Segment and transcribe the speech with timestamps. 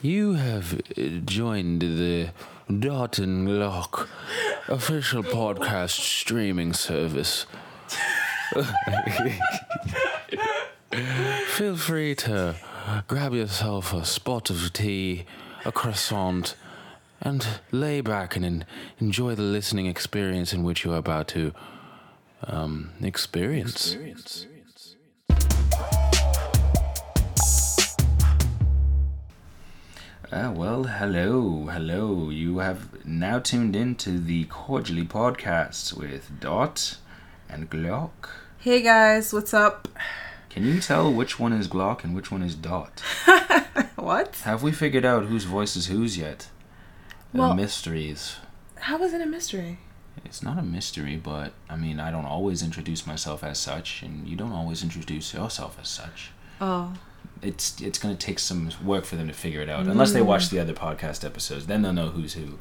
[0.00, 2.28] You have uh, joined the
[2.68, 4.08] and Lock
[4.68, 7.46] official podcast streaming service.
[11.46, 12.54] Feel free to
[13.08, 15.24] grab yourself a spot of tea,
[15.64, 16.54] a croissant,
[17.20, 18.64] and lay back and en-
[19.00, 21.52] enjoy the listening experience in which you are about to
[22.44, 23.96] um, experience.
[30.30, 32.28] Uh, well, hello, hello.
[32.28, 36.98] You have now tuned in to the Cordially podcast with Dot
[37.48, 38.28] and Glock.
[38.58, 39.88] Hey guys, what's up?
[40.50, 43.02] Can you tell which one is Glock and which one is Dot?
[43.96, 44.36] What?
[44.44, 46.48] Have we figured out whose voice is whose yet?
[47.34, 48.36] The Well- mysteries.
[48.76, 49.78] How is it a mystery?
[50.24, 54.26] It's not a mystery, but I mean, I don't always introduce myself as such, and
[54.26, 56.30] you don't always introduce yourself as such.
[56.60, 56.94] Oh,
[57.42, 60.50] It's it's gonna take some work for them to figure it out, unless they watch
[60.50, 61.66] the other podcast episodes.
[61.66, 62.58] Then they'll know who's who.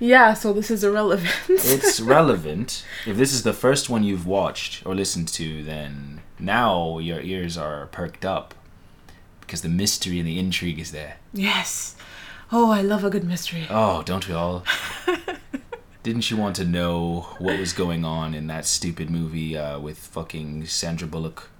[0.00, 0.34] yeah.
[0.34, 1.30] So this is irrelevant.
[1.48, 2.84] it's relevant.
[3.06, 7.56] If this is the first one you've watched or listened to, then now your ears
[7.56, 8.54] are perked up
[9.40, 11.16] because the mystery and the intrigue is there.
[11.32, 11.94] yes.
[12.52, 13.66] Oh, I love a good mystery.
[13.70, 14.64] Oh, don't we all?
[16.04, 19.98] Didn't you want to know what was going on in that stupid movie uh, with
[19.98, 21.50] fucking Sandra Bullock?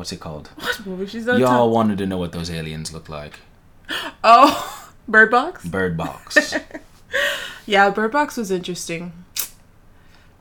[0.00, 0.48] What's it called?
[0.56, 1.26] What movie she's?
[1.26, 3.40] Y'all wanted to know what those aliens look like.
[4.24, 5.66] Oh, Bird Box.
[5.66, 6.54] Bird Box.
[7.66, 9.12] Yeah, Bird Box was interesting.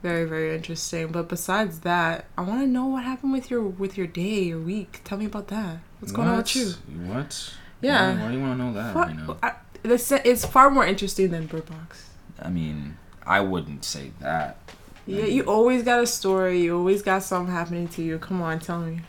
[0.01, 1.11] Very, very interesting.
[1.11, 4.61] But besides that, I want to know what happened with your with your day, your
[4.61, 5.01] week.
[5.03, 5.79] Tell me about that.
[5.99, 6.69] What's going on with you?
[7.11, 7.53] What?
[7.81, 8.15] Yeah.
[8.15, 8.93] Why, why do you want to know that?
[8.93, 9.37] Far, you know?
[9.43, 12.09] I, this it's far more interesting than Bird Box.
[12.41, 14.57] I mean, I wouldn't say that.
[15.05, 16.61] Yeah, you always got a story.
[16.61, 18.19] You always got something happening to you.
[18.19, 19.01] Come on, tell me.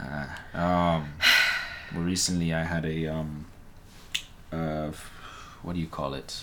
[0.00, 0.26] Uh,
[0.58, 1.12] um,
[1.94, 3.46] well, recently I had a um,
[4.52, 4.90] uh,
[5.62, 6.42] what do you call it?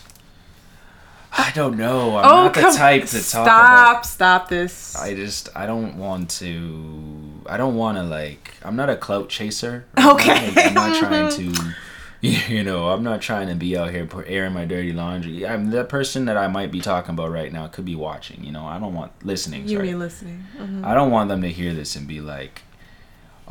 [1.36, 2.18] I don't know.
[2.18, 4.06] I'm not the type to stop, talk about.
[4.06, 4.96] Stop this.
[4.96, 7.42] I just I don't want to.
[7.48, 8.54] I don't want to like.
[8.64, 9.86] I'm not a clout chaser.
[9.98, 10.52] Okay.
[10.52, 11.74] Like, I'm not trying to.
[12.22, 15.46] You know, I'm not trying to be out here airing my dirty laundry.
[15.46, 18.44] I'm the person that I might be talking about right now could be watching.
[18.46, 19.68] You know, I don't want listening.
[19.68, 19.88] you sorry.
[19.88, 20.46] mean listening?
[20.58, 20.86] Mhm.
[20.86, 22.62] I don't want them to hear this and be like,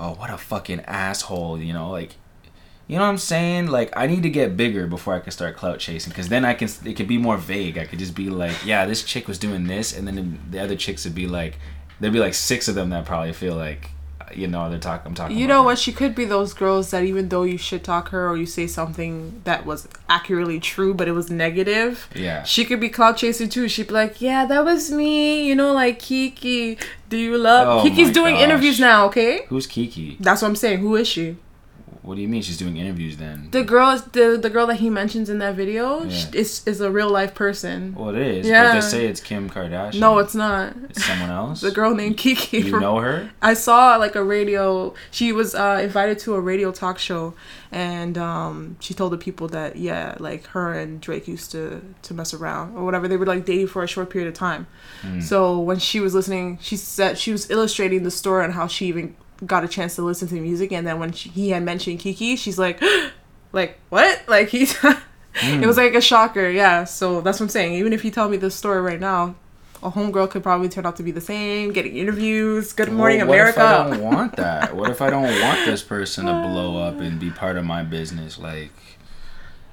[0.03, 2.15] "Oh, what a fucking asshole," you know, like
[2.89, 3.69] you know what I'm saying?
[3.69, 6.55] Like I need to get bigger before I can start clout chasing cuz then I
[6.55, 7.79] can it could be more vague.
[7.79, 10.77] I could just be like, "Yeah, this chick was doing this," and then the other
[10.77, 11.59] chicks would be like
[12.01, 13.91] there'd be like six of them that probably feel like
[14.37, 15.79] you know, they're talking I'm talking You know what?
[15.79, 18.67] She could be those girls that even though you shit talk her or you say
[18.67, 22.43] something that was accurately true, but it was negative, Yeah.
[22.45, 23.69] she could be clout chasing too.
[23.69, 26.79] She'd be like, "Yeah, that was me." You know, like Kiki.
[27.09, 27.69] Do you love?
[27.69, 28.45] Oh Kiki's doing gosh.
[28.45, 29.07] interviews now.
[29.07, 30.17] Okay, Who's Kiki?
[30.21, 30.79] that's what I'm saying.
[30.81, 31.37] Who is she?
[32.03, 33.49] What do you mean she's doing interviews then?
[33.53, 36.25] The girl, the the girl that he mentions in that video, Yeah.
[36.35, 37.95] is is a real life person.
[37.97, 38.75] well, it is, but Yeah.
[38.75, 40.01] they say it's Kim Kardashian.
[40.01, 40.75] No, it's not.
[40.91, 41.61] it's someone else.
[41.61, 42.59] The girl named Kiki.
[42.59, 43.31] you from- know her?
[43.43, 44.95] I saw like a radio.
[45.13, 47.35] She was uh, invited to a radio talk show,
[47.71, 52.15] and um, she told the people that yeah, like her and Drake used to to
[52.15, 53.07] mess around or whatever.
[53.07, 54.67] They were like dating for a short period of time.
[55.21, 58.87] So when she was listening, she said she was illustrating the story on how she
[58.87, 59.15] even
[59.45, 62.01] got a chance to listen to the music, and then when she, he had mentioned
[62.01, 62.83] Kiki, she's like,
[63.53, 64.23] like what?
[64.29, 64.77] Like he's.
[65.35, 65.83] It was hmm.
[65.85, 66.85] like a shocker, yeah.
[66.85, 67.73] So that's what I'm saying.
[67.77, 69.35] Even if you tell me this story right now,
[69.83, 72.73] a homegirl could probably turn out to be the same, getting interviews.
[72.73, 73.61] Good morning, Well, what America.
[73.61, 74.77] if I don't want that?
[74.77, 77.83] What if I don't want this person to blow up and be part of my
[77.83, 78.39] business?
[78.39, 78.71] Like,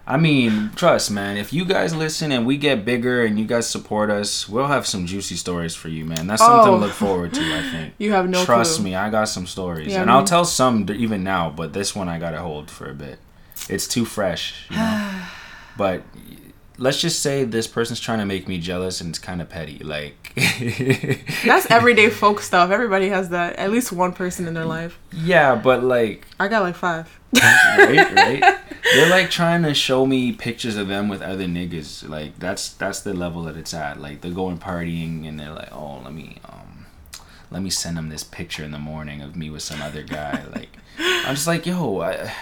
[0.10, 1.38] I mean, trust, man.
[1.38, 4.88] If you guys listen and we get bigger and you guys support us, we'll have
[4.88, 6.26] some juicy stories for you, man.
[6.26, 6.80] That's something Oh.
[6.80, 7.42] to look forward to.
[7.42, 7.94] I think.
[8.00, 8.86] You have no Trust clue.
[8.86, 11.50] me, I got some stories, Yeah, and I I'll tell some even now.
[11.56, 13.20] But this one I gotta hold for a bit.
[13.70, 15.22] It's too fresh, you know.
[15.78, 16.02] but
[16.80, 19.78] let's just say this person's trying to make me jealous, and it's kind of petty.
[19.80, 20.34] Like,
[21.46, 22.72] That's everyday folk stuff.
[22.72, 23.58] Everybody has that.
[23.58, 24.98] At least one person in their life.
[25.12, 26.26] yeah, but like.
[26.40, 27.19] I got like five.
[27.34, 28.58] Right, right.
[28.94, 32.08] They're like trying to show me pictures of them with other niggas.
[32.08, 34.00] Like that's that's the level that it's at.
[34.00, 36.88] Like they're going partying and they're like, oh, let me um,
[37.52, 40.44] let me send them this picture in the morning of me with some other guy.
[40.56, 42.34] like I'm just like, yo, I.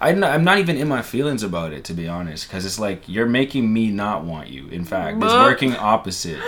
[0.00, 2.78] I'm not, I'm not even in my feelings about it to be honest because it's
[2.78, 6.38] like you're making me not want you in fact it's working opposite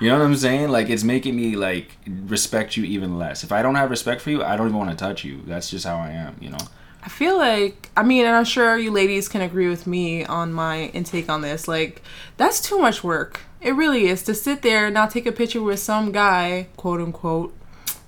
[0.00, 3.50] you know what i'm saying like it's making me like respect you even less if
[3.50, 5.84] i don't have respect for you i don't even want to touch you that's just
[5.84, 6.58] how i am you know
[7.02, 10.52] I feel like I mean, and I'm sure you ladies can agree with me on
[10.52, 11.68] my intake on this.
[11.68, 12.02] Like,
[12.36, 13.40] that's too much work.
[13.60, 17.00] It really is to sit there and not take a picture with some guy, quote
[17.00, 17.54] unquote,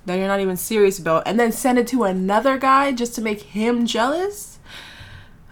[0.05, 3.21] that you're not even serious about, and then send it to another guy just to
[3.21, 4.57] make him jealous.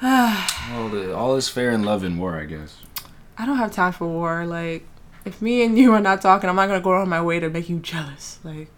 [0.02, 2.78] Well, all the all is fair in love and war, I guess.
[3.38, 4.46] I don't have time for war.
[4.46, 4.88] Like,
[5.26, 7.50] if me and you are not talking, I'm not gonna go on my way to
[7.50, 8.40] make you jealous.
[8.44, 8.70] Like,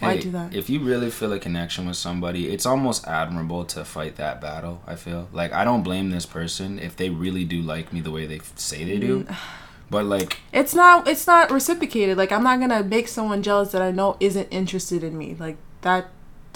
[0.00, 0.54] why Hey, do that?
[0.54, 4.82] If you really feel a connection with somebody, it's almost admirable to fight that battle.
[4.86, 8.10] I feel like I don't blame this person if they really do like me the
[8.10, 9.24] way they say they do.
[9.24, 9.36] Mm.
[9.90, 11.06] But like, It's not.
[11.06, 12.16] It's not reciprocated.
[12.16, 15.36] Like, I'm not gonna make someone jealous that I know isn't interested in me.
[15.38, 16.08] Like that.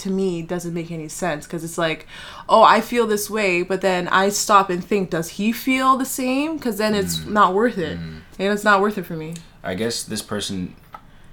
[0.03, 2.07] To me, doesn't make any sense because it's like,
[2.47, 6.05] oh, I feel this way, but then I stop and think, does he feel the
[6.05, 6.55] same?
[6.55, 7.31] Because then it's Mm.
[7.31, 9.33] not worth it, and it's not worth it for me.
[9.61, 10.73] I guess this person,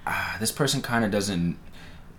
[0.05, 1.57] ah, this person kind of doesn't.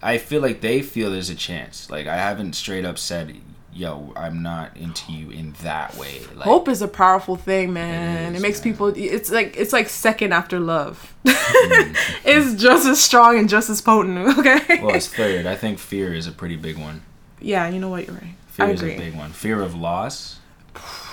[0.01, 1.89] I feel like they feel there's a chance.
[1.89, 3.35] Like I haven't straight up said,
[3.73, 8.33] "Yo, I'm not into you in that way." Like, Hope is a powerful thing, man.
[8.33, 8.73] It, is, makes man.
[8.73, 8.93] people.
[8.95, 11.13] It's like it's like second after love.
[11.47, 11.95] Mm.
[12.25, 14.17] it's just as strong and just as potent.
[14.37, 14.81] Okay.
[14.81, 15.45] well, it's third.
[15.45, 17.01] I think fear is a pretty big one.
[17.39, 18.05] yeah, you know what?
[18.05, 18.35] You're right.
[18.47, 18.95] Fear I is agree.
[18.95, 19.31] a big one.
[19.31, 20.39] Fear of loss.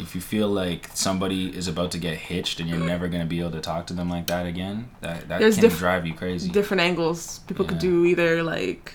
[0.00, 3.40] If you feel like somebody is about to get hitched and you're never gonna be
[3.40, 6.14] able to talk to them like that again, that that There's can diff- drive you
[6.14, 6.48] crazy.
[6.50, 7.40] Different angles.
[7.46, 8.94] People could do either like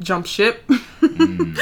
[0.00, 0.66] jump ship,
[1.00, 1.58] Mm.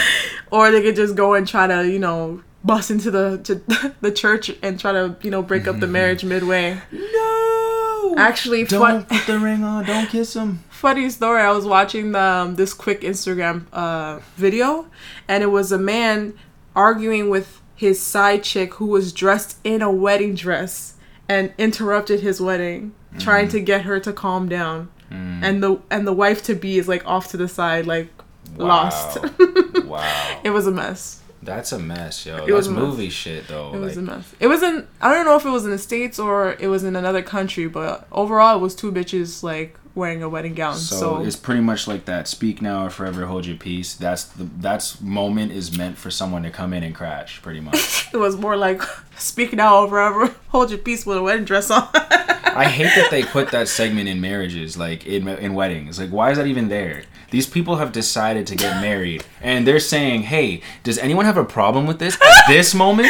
[0.50, 4.10] or they could just go and try to you know bust into the to the
[4.12, 6.80] church and try to you know break up the marriage midway.
[6.92, 8.14] no.
[8.16, 9.84] Actually, don't fun, put the ring on.
[9.84, 10.64] Don't kiss him.
[10.70, 11.42] funny story.
[11.42, 14.86] I was watching the, um, this quick Instagram uh, video,
[15.28, 16.32] and it was a man
[16.74, 20.94] arguing with his side chick who was dressed in a wedding dress
[21.28, 24.88] and interrupted his wedding, trying to get her to calm down.
[25.10, 25.42] Mm.
[25.42, 28.08] And the and the wife to be is like off to the side, like
[28.56, 29.22] lost.
[29.22, 29.30] Wow.
[29.84, 30.40] wow.
[30.42, 31.22] it was a mess.
[31.42, 32.44] That's a mess, yo.
[32.44, 32.88] It was That's mess.
[32.88, 33.72] movie shit, though.
[33.72, 34.34] It was a mess.
[34.40, 36.82] It was in I don't know if it was in the states or it was
[36.82, 40.76] in another country, but overall it was two bitches like wearing a wedding gown.
[40.76, 42.28] so, So, it's pretty much like that.
[42.28, 43.94] Speak now or forever hold your peace.
[43.94, 48.08] That's the that's moment is meant for someone to come in and crash, pretty much.
[48.12, 48.82] it was more like
[49.16, 51.88] speak now or forever hold your peace with a wedding dress on.
[51.94, 55.98] I hate that they put that segment in marriages, like in in weddings.
[55.98, 57.02] Like, why is that even there?
[57.30, 61.44] These people have decided to get married, and they're saying, "Hey, does anyone have a
[61.44, 63.08] problem with this?" At this moment,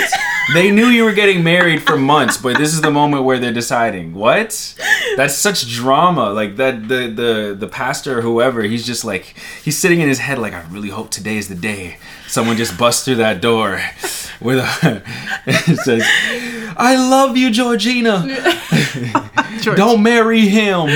[0.54, 3.52] they knew you were getting married for months, but this is the moment where they're
[3.52, 4.14] deciding.
[4.14, 4.74] What?
[5.16, 6.30] That's such drama.
[6.30, 10.20] Like that, the the the pastor or whoever, he's just like he's sitting in his
[10.20, 13.80] head, like, "I really hope today is the day someone just busts through that door
[14.40, 15.02] with a
[15.46, 16.02] it says."
[16.78, 18.26] I love you, Georgina.
[19.60, 19.76] George.
[19.78, 20.88] Don't marry him.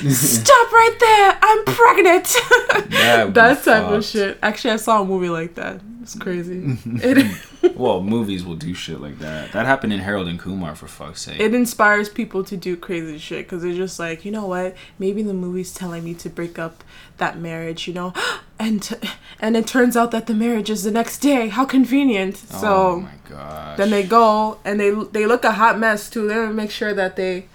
[0.10, 1.38] Stop right there!
[1.42, 2.34] I'm pregnant.
[2.90, 4.38] That would that be type of shit.
[4.42, 5.80] Actually, I saw a movie like that.
[6.02, 6.76] It's crazy.
[6.86, 9.52] it Well, movies will do shit like that.
[9.52, 11.38] That happened in Harold and Kumar, for fuck's sake.
[11.40, 14.74] it inspires people to do crazy shit because they're just like, you know what?
[14.98, 16.82] Maybe the movie's telling me to break up
[17.18, 18.12] that marriage, you know,
[18.58, 18.96] and t-
[19.38, 21.48] and it turns out that the marriage is the next day.
[21.48, 22.42] How convenient.
[22.54, 23.76] oh So my gosh.
[23.78, 26.26] then they go and they they look a hot mess too.
[26.26, 27.46] They make sure that they,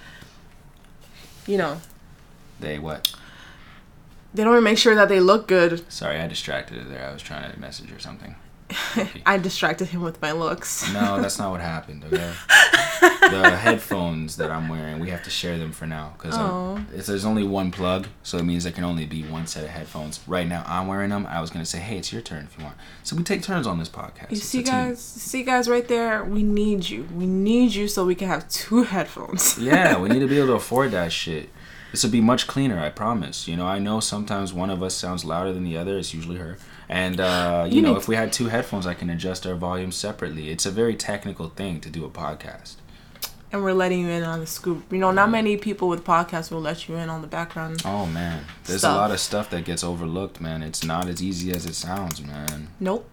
[1.48, 1.82] you know,
[2.66, 3.14] They what?
[4.34, 5.90] they don't even make sure that they look good.
[5.92, 7.08] Sorry, I distracted her there.
[7.08, 8.36] I was trying to message or something.
[9.28, 10.92] I distracted him with my looks.
[10.92, 12.04] No, that's not what happened.
[12.04, 12.34] Okay.
[13.00, 16.86] the headphones that I'm wearing, we have to share them for now because um, Oh.
[16.92, 20.20] there's only one plug, so it means there can only be one set of headphones.
[20.28, 21.28] Right now, I'm wearing them.
[21.30, 22.76] I was gonna say, hey, it's your turn if you want.
[23.04, 24.32] So we take turns on this podcast.
[24.32, 26.26] You It's see, guys, see, guys, right there.
[26.26, 27.08] We need you.
[27.16, 29.58] We need you so we can have two headphones.
[29.60, 31.50] yeah, we need to be able to afford that shit.
[31.96, 33.48] This will be much cleaner, I promise.
[33.48, 35.98] You know, I know sometimes one of us sounds louder than the other.
[35.98, 36.58] It's usually her.
[36.90, 39.56] And uh, you, You know, need if we had two headphones, I can adjust our
[39.56, 40.50] volume separately.
[40.50, 42.76] It's a very technical thing to do a podcast.
[43.54, 44.92] and we're letting you in on the scoop.
[44.92, 47.82] You know, not many people with podcasts will let you in on the background.
[47.86, 48.94] Oh man, there's Stuff.
[48.94, 50.64] a lot of stuff that gets overlooked, man.
[50.64, 52.68] It's not as easy as it sounds, man.
[52.82, 53.10] Nope.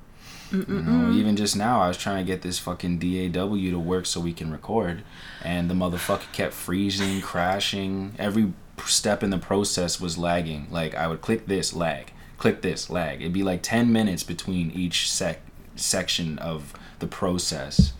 [0.50, 4.04] You know, even just now, I was trying to get this fucking DAW to work
[4.04, 5.02] so we can record,
[5.42, 8.14] and the motherfucker kept freezing, crashing.
[8.18, 8.52] Every
[8.86, 10.68] step in the process was lagging.
[10.70, 13.20] Like I would click this, lag, click this, lag.
[13.20, 15.40] It'd be like ten minutes between each sec
[15.76, 17.92] section of the process.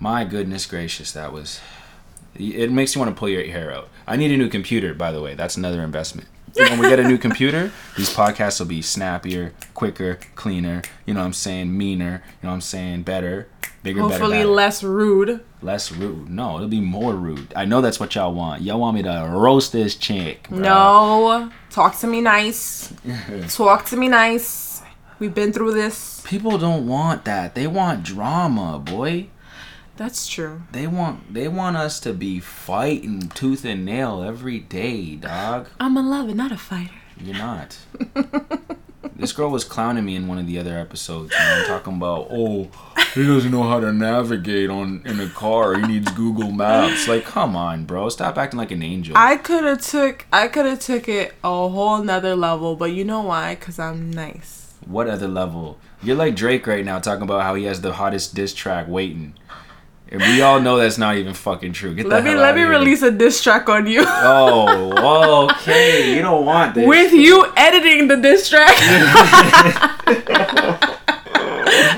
[0.00, 1.60] My goodness gracious, that was.
[2.34, 3.88] It makes you want to pull your hair out.
[4.06, 5.34] I need a new computer, by the way.
[5.34, 6.28] That's another investment.
[6.54, 10.82] When we get a new computer, these podcasts will be snappier, quicker, cleaner.
[11.04, 11.76] You know what I'm saying?
[11.76, 12.22] Meaner.
[12.24, 13.02] You know what I'm saying?
[13.02, 13.48] Better,
[13.88, 15.40] bigger, Hopefully, better, less rude.
[15.62, 16.28] less rude.
[16.28, 17.52] No, it'll be more rude.
[17.56, 18.62] I know that's what y'all want.
[18.62, 20.44] Y'all want me to roast this chick.
[20.48, 20.60] bruh.
[20.60, 21.50] No.
[21.70, 22.92] Talk to me nice.
[23.48, 24.82] Talk to me nice.
[25.18, 26.22] We've been through this.
[26.24, 27.54] People don't want that.
[27.54, 29.28] They want drama, boy.
[29.96, 30.62] That's true.
[30.70, 35.68] They want they want us to be fighting tooth and nail every day, dog.
[35.80, 36.92] I'm a lover, not a fighter.
[37.20, 37.78] You're not.
[39.18, 41.34] This girl was clowning me in one of the other episodes.
[41.66, 42.68] Talking about, oh,
[43.14, 45.74] he doesn't know how to navigate on in a car.
[45.74, 47.08] He needs Google Maps.
[47.08, 48.08] Like, come on, bro.
[48.10, 49.16] Stop acting like an angel.
[49.16, 53.04] I could have took I could have took it a whole nother level, but you
[53.04, 53.56] know why?
[53.60, 54.72] Cause I'm nice.
[54.86, 55.78] what other level?
[56.00, 59.34] You're like Drake right now, talking about how he has the hottest diss track waiting.
[60.10, 61.94] And we all know that's not even fucking true.
[61.94, 62.70] Get Let me let me here.
[62.70, 64.02] release a diss track on you.
[64.06, 66.12] Oh, okay.
[66.16, 66.86] You don't want this.
[66.86, 68.74] With you editing the diss track.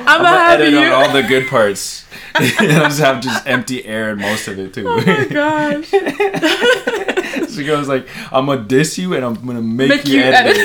[0.07, 0.79] I'm gonna have edit you.
[0.81, 2.05] on all the good parts.
[2.35, 4.87] I'll just have just empty air in most of it too.
[4.89, 5.91] oh my gosh.
[7.51, 10.57] she goes like, "I'm gonna diss you and I'm gonna make, Make you, you edit,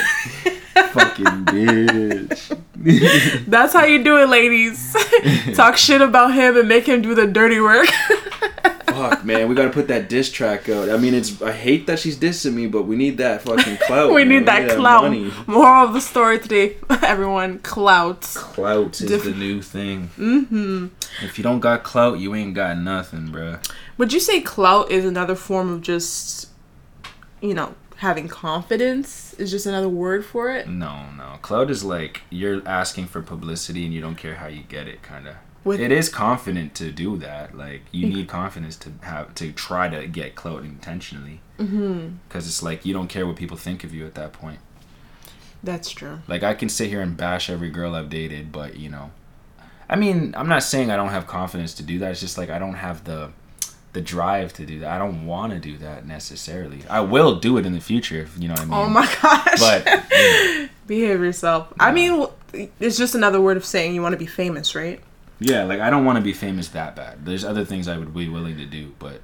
[0.45, 0.59] edit."
[0.93, 2.59] Fucking bitch.
[3.47, 4.95] That's how you do it, ladies.
[5.55, 7.87] Talk shit about him and make him do the dirty work.
[8.85, 10.89] Fuck, man, we gotta put that diss track out.
[10.89, 14.13] I mean, it's I hate that she's dissing me, but we need that fucking clout.
[14.13, 15.03] we need that that clout.
[15.03, 15.33] money.
[15.47, 18.21] Moral of the story today, everyone, clout.
[18.21, 20.11] Clout is Diff- the new thing.
[20.17, 20.87] Mm-hmm.
[21.25, 23.67] If you don't got clout, you ain't got nothing, bruh.
[23.97, 26.49] Would you say clout is another form of just,
[27.41, 27.73] you know,
[28.05, 29.33] having confidence?
[29.33, 30.67] Is just another word for it?
[30.69, 31.37] No, no.
[31.41, 35.01] Clout is like you're asking for publicity and you don't care how you get it,
[35.01, 35.35] kind of.
[35.63, 37.57] With- It is confident to do that.
[37.57, 41.41] Like you need confidence to have to try to get clout intentionally.
[41.59, 42.17] Mm-hmm.
[42.27, 44.59] Because it's like you don't care what people think of you at that point.
[45.63, 46.19] That's true.
[46.27, 49.09] Like I can sit here and bash every girl I've dated, but you know,
[49.89, 52.11] I mean, I'm not saying I don't have confidence to do that.
[52.11, 53.31] It's just like I don't have the
[53.95, 54.91] the drive to do that.
[54.91, 56.83] I don't want to do that necessarily.
[56.87, 58.79] I will do it in the future if you know what I oh mean.
[58.79, 59.59] Oh my gosh.
[59.59, 61.73] But know, Behave yourself.
[61.79, 62.27] I mean,
[62.79, 65.01] it's just another word of saying you want to be famous, right?
[65.39, 67.25] yeah, like I don't want to be famous that bad.
[67.25, 69.21] There's other things I would be willing to do, but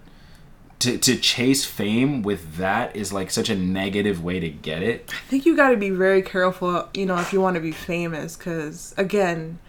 [0.80, 5.10] to to chase fame with that is like such a negative way to get it.
[5.14, 7.72] I think you got to be very careful, you know, if you want to be
[7.72, 9.60] famous, because again,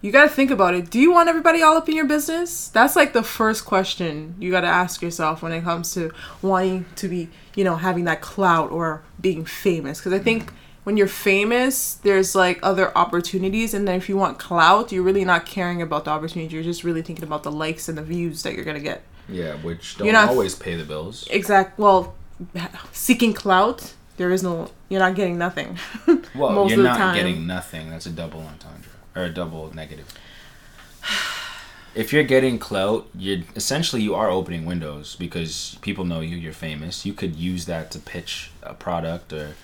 [0.00, 0.90] you got to think about it.
[0.90, 2.68] Do you want everybody all up in your business?
[2.68, 6.12] That's like the first question you got to ask yourself when it comes to
[6.42, 9.98] wanting to be, you know, having that clout or being famous.
[9.98, 10.52] Because I think
[10.84, 15.24] when you're famous, there's like other opportunities, and then if you want clout, you're really
[15.24, 16.54] not caring about the opportunity.
[16.54, 19.02] You're just really thinking about the likes and the views that you're gonna get.
[19.28, 21.26] Yeah, which You're not- always pay the bills.
[21.30, 21.78] Exact.
[21.78, 22.14] Well,
[22.92, 24.70] seeking clout, there is no.
[24.88, 25.76] You're not getting nothing.
[26.34, 27.14] Well, most you're of the not time.
[27.16, 27.90] getting nothing.
[27.90, 28.77] That's a double entendre
[29.18, 30.06] or a double negative.
[31.94, 36.36] If you're getting clout, you're essentially you are opening windows because people know you.
[36.36, 37.04] You're famous.
[37.04, 39.54] You could use that to pitch a product or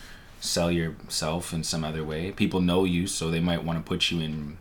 [0.41, 2.33] sell yourself in some other way.
[2.33, 4.57] People know you, so they might want to put you in,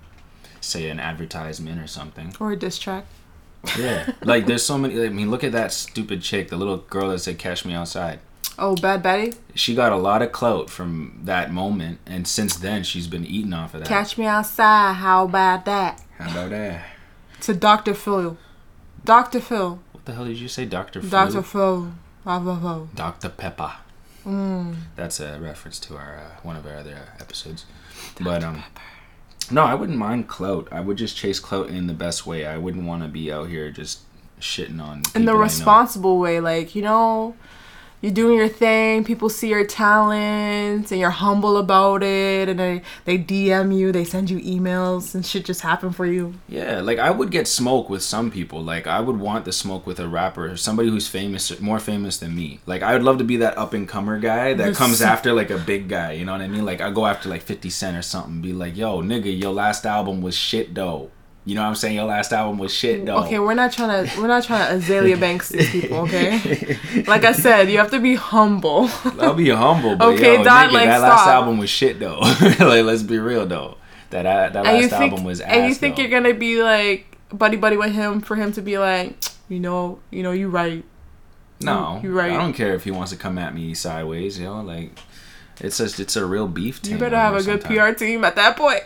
[0.61, 2.35] say, an advertisement or something.
[2.39, 3.05] or a diss track.
[3.77, 5.03] Yeah, like there's so many.
[5.05, 8.19] I mean, look at that stupid chick, the little girl that said "Catch Me Outside."
[8.57, 9.33] Oh, Bad Betty.
[9.55, 13.53] She got a lot of clout from that moment, and since then she's been eating
[13.53, 13.89] off of that.
[13.89, 14.93] Catch me outside.
[14.93, 16.01] How about that?
[16.17, 16.85] How about that?
[17.41, 17.93] To Dr.
[17.93, 18.37] Phil.
[19.03, 19.39] Dr.
[19.39, 19.79] Phil.
[19.91, 21.01] What the hell did you say, Doctor?
[21.01, 21.09] Phil?
[21.09, 21.41] Dr.
[21.41, 21.93] Phil.
[22.95, 23.73] Doctor Pepper.
[24.25, 24.75] Mm.
[24.95, 27.65] That's a reference to our uh, one of our other episodes.
[28.21, 28.63] but um,
[29.51, 30.67] no, I wouldn't mind clout.
[30.71, 32.45] I would just chase clout in the best way.
[32.45, 34.01] I wouldn't want to be out here just
[34.39, 35.03] shitting on.
[35.15, 36.39] In the responsible way.
[36.39, 37.35] Like, you know,
[38.03, 39.03] you're doing your thing.
[39.05, 42.49] People see your talents, and you're humble about it.
[42.49, 43.91] And they, they DM you.
[43.93, 46.33] They send you emails and shit just happen for you.
[46.49, 48.61] Yeah, like I would get smoke with some people.
[48.61, 52.17] Like I would want the smoke with a rapper, or somebody who's famous, more famous
[52.17, 52.59] than me.
[52.65, 55.05] Like I would love to be that up and comer guy that There's comes so-
[55.05, 56.11] after like a big guy.
[56.11, 56.65] You know what I mean?
[56.65, 58.41] Like I go after like Fifty Cent or something.
[58.41, 61.09] Be like, yo, nigga, your last album was shit though.
[61.45, 61.95] You know what I'm saying?
[61.95, 63.17] Your last album was shit though.
[63.25, 66.77] Okay, we're not trying to we're not trying to Azealia Banks these people, okay?
[67.05, 68.89] Like I said, you have to be humble.
[69.19, 71.43] I'll be humble, but Okay, yo, Don, nigga, like, that last stop.
[71.43, 72.19] album was shit though.
[72.59, 73.77] like let's be real though.
[74.11, 75.49] That that last think album was ass.
[75.51, 76.03] and you think though.
[76.03, 79.15] you're gonna be like buddy buddy with him for him to be like,
[79.49, 80.85] you know, you know, you right.
[81.61, 82.31] No, You're right.
[82.31, 84.37] I don't care if he wants to come at me sideways.
[84.37, 84.99] You know, like
[85.59, 86.93] it's just it's a real beef team.
[86.93, 88.81] You better have a good PR team at that point.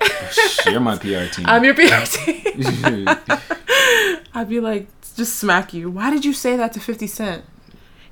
[0.65, 1.45] You're my PR team.
[1.45, 3.07] I'm your PR team.
[4.33, 5.89] I'd be like, just smack you.
[5.89, 7.43] Why did you say that to 50 Cent?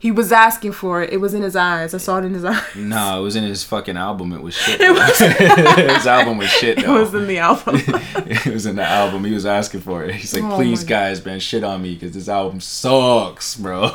[0.06, 1.12] He was asking for it.
[1.12, 1.96] It was in his eyes.
[1.96, 2.62] I saw it in his eyes.
[2.76, 4.34] no, it was in his fucking album.
[4.34, 4.80] It was shit.
[4.88, 5.18] It was-
[5.98, 6.78] his album was shit.
[6.84, 7.76] It was in the album.
[8.28, 9.24] it was in the album.
[9.26, 10.14] He was asking for it.
[10.14, 13.90] He's like, Oh please, guys, man, shit on me because this album sucks, bro.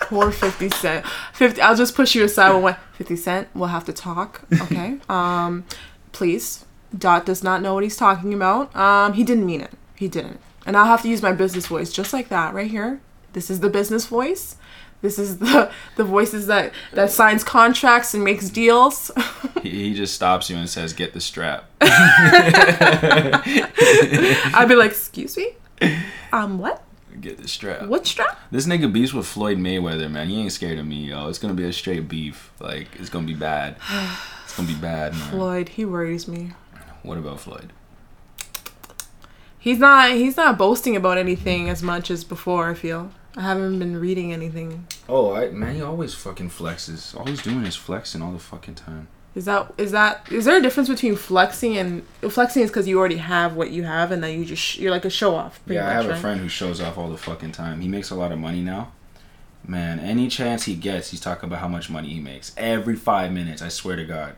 [0.00, 1.06] Poor 50 Cent.
[1.32, 4.42] 50 I'll just push you aside when 50 Cent, we'll have to talk.
[4.64, 4.98] Okay.
[5.08, 5.64] Um
[6.12, 6.66] please.
[6.96, 8.74] Dot does not know what he's talking about.
[8.76, 9.72] Um he didn't mean it.
[9.96, 10.40] He didn't.
[10.66, 13.00] And I'll have to use my business voice just like that right here.
[13.32, 14.56] This is the business voice.
[15.04, 19.10] This is the the voices that that signs contracts and makes deals.
[19.62, 23.36] He, he just stops you and says, "Get the strap." I'd
[24.66, 25.56] be like, "Excuse me,
[26.32, 26.82] um, what?
[27.20, 27.82] Get the strap.
[27.82, 30.28] What strap?" This nigga beefs with Floyd Mayweather, man.
[30.28, 31.28] He ain't scared of me, yo.
[31.28, 32.50] It's gonna be a straight beef.
[32.58, 33.76] Like it's gonna be bad.
[34.44, 35.30] It's gonna be bad, man.
[35.30, 36.52] Floyd, he worries me.
[37.02, 37.74] What about Floyd?
[39.58, 42.70] He's not he's not boasting about anything as much as before.
[42.70, 44.86] I feel I haven't been reading anything.
[45.08, 47.18] Oh, I, man, he always fucking flexes.
[47.18, 49.08] All he's doing is flexing all the fucking time.
[49.34, 52.96] Is that is that is there a difference between flexing and flexing is because you
[53.00, 55.60] already have what you have and then you just sh- you're like a show off.
[55.66, 57.80] pretty Yeah, I much, have a friend who shows off all the fucking time.
[57.80, 58.92] He makes a lot of money now.
[59.66, 63.32] Man, any chance he gets, he's talking about how much money he makes every five
[63.32, 63.60] minutes.
[63.60, 64.36] I swear to God.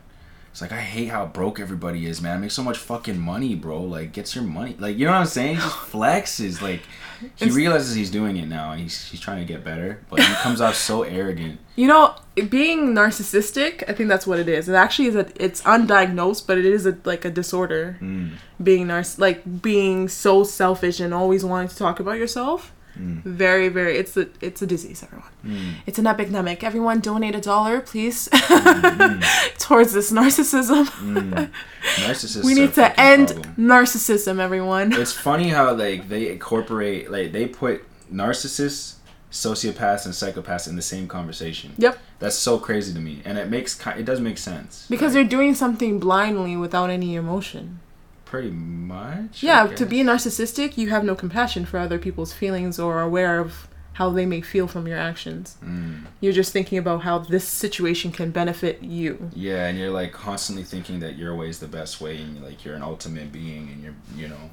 [0.57, 2.39] It's like I hate how broke everybody is, man.
[2.39, 3.83] I make so much fucking money, bro.
[3.83, 4.75] Like, gets your money.
[4.79, 5.57] Like, you know what I'm saying?
[5.57, 6.63] He just flexes.
[6.63, 6.81] Like,
[7.21, 10.01] he It's- realizes he's doing it now, and he's he's trying to get better.
[10.09, 11.61] But he comes off so arrogant.
[11.79, 12.15] You know,
[12.49, 14.67] being narcissistic, I think that's what it is.
[14.67, 17.99] It actually is a it's undiagnosed, but it is a like a disorder.
[18.01, 22.73] Mm, Being narciss like being so selfish and always wanting to talk about yourself.
[22.99, 25.33] Mm, Very, very it's a it's a disease, everyone.
[25.45, 26.65] mm, It's an epidemic.
[26.65, 30.85] Everyone donate a dollar, please, mm, towards this narcissism.
[30.87, 31.51] mm.
[32.05, 32.45] Narcissists.
[32.45, 33.55] we need to end problem.
[33.57, 34.93] narcissism, everyone.
[34.93, 38.95] it's funny how like they incorporate like they put narcissists
[39.31, 41.99] sociopaths and psychopaths in the same conversation Yep.
[42.21, 45.39] that's so crazy to me and it makes it does make sense Because Like, they're
[45.39, 47.81] doing something blindly without any emotion.
[48.27, 53.01] Pretty much Yeah, to be narcissistic, you have no compassion for other people's feelings or
[53.01, 55.57] aware of how they may feel from your actions.
[55.65, 56.05] Mm.
[56.21, 59.31] You're just thinking about how this situation can benefit you.
[59.35, 62.63] yeah and you're like constantly thinking that your way is the best way and like
[62.65, 64.51] you're an ultimate being and you're you know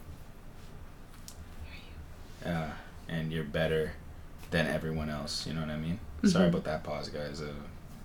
[2.46, 2.70] uh,
[3.10, 3.92] and you're better
[4.51, 6.50] than everyone else you know what i mean sorry Mhm.
[6.50, 7.48] about that pause guys uh,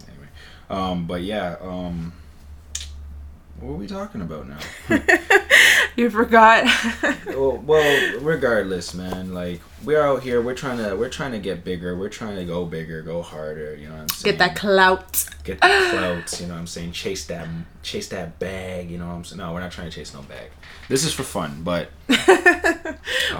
[0.09, 0.29] anyway
[0.71, 2.13] um but yeah um
[3.61, 4.59] what are we talking about now
[5.99, 6.65] You forgot.
[7.27, 9.35] well, well, regardless, man.
[9.35, 11.97] Like we're out here, we're trying to, we're trying to get bigger.
[11.97, 13.75] We're trying to go bigger, go harder.
[13.75, 14.37] You know what I'm saying?
[14.37, 15.27] Get that clout.
[15.43, 16.41] get the clout.
[16.41, 16.93] You know what I'm saying?
[16.93, 17.49] Chase that,
[17.83, 18.93] chase that bag.
[18.93, 19.39] You know what I'm saying?
[19.39, 20.53] No, we're not trying to chase no bag.
[20.89, 22.29] This is for fun, but well,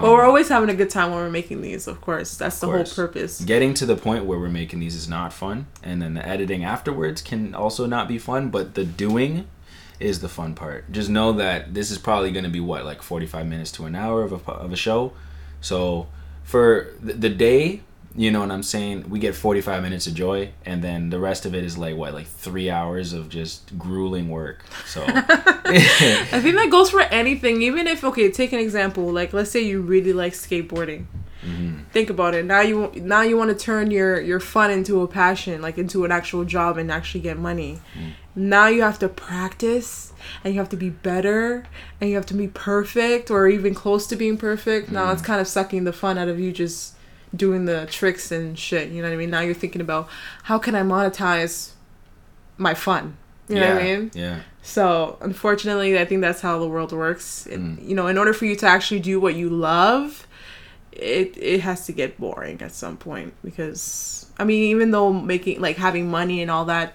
[0.01, 2.35] we're um, always having a good time when we're making these, of course.
[2.35, 3.39] That's the whole purpose.
[3.39, 6.65] getting to the point where we're making these is not fun, and then the editing
[6.65, 8.49] afterwards can also not be fun.
[8.49, 9.47] But the doing
[9.99, 10.91] is the fun part.
[10.91, 13.95] Just know that this is probably going to be what like 45 minutes to an
[13.95, 15.13] hour of a of a show.
[15.61, 16.07] So
[16.43, 17.81] for the day,
[18.15, 21.45] you know what I'm saying, we get 45 minutes of joy, and then the rest
[21.45, 24.63] of it is like what like three hours of just grueling work.
[24.85, 27.61] So I think that goes for anything.
[27.61, 29.11] Even if, okay, take an example.
[29.11, 31.05] Like, let's say you really like skateboarding.
[31.41, 31.85] Mhm.
[31.93, 35.07] think about it now you now you want to turn your your fun into a
[35.07, 37.79] passion like into an actual job and actually get money
[38.39, 41.65] now you have to practice and you have to be better
[41.99, 45.41] and you have to be perfect or even close to being perfect now it's kind
[45.41, 46.93] of sucking the fun out of you just
[47.35, 50.07] doing the tricks and shit you know what i mean now you're thinking about
[50.43, 51.71] how can i monetize
[52.57, 54.39] my fun you know yeah, what i mean Yeah.
[54.61, 57.47] so unfortunately, I think that's how the world works.
[57.47, 57.87] It, Mm.
[57.87, 60.27] You know, in order for you to actually do what you love,
[60.91, 65.61] it it has to get boring at some point because I mean, even though making
[65.61, 66.93] like having money and all that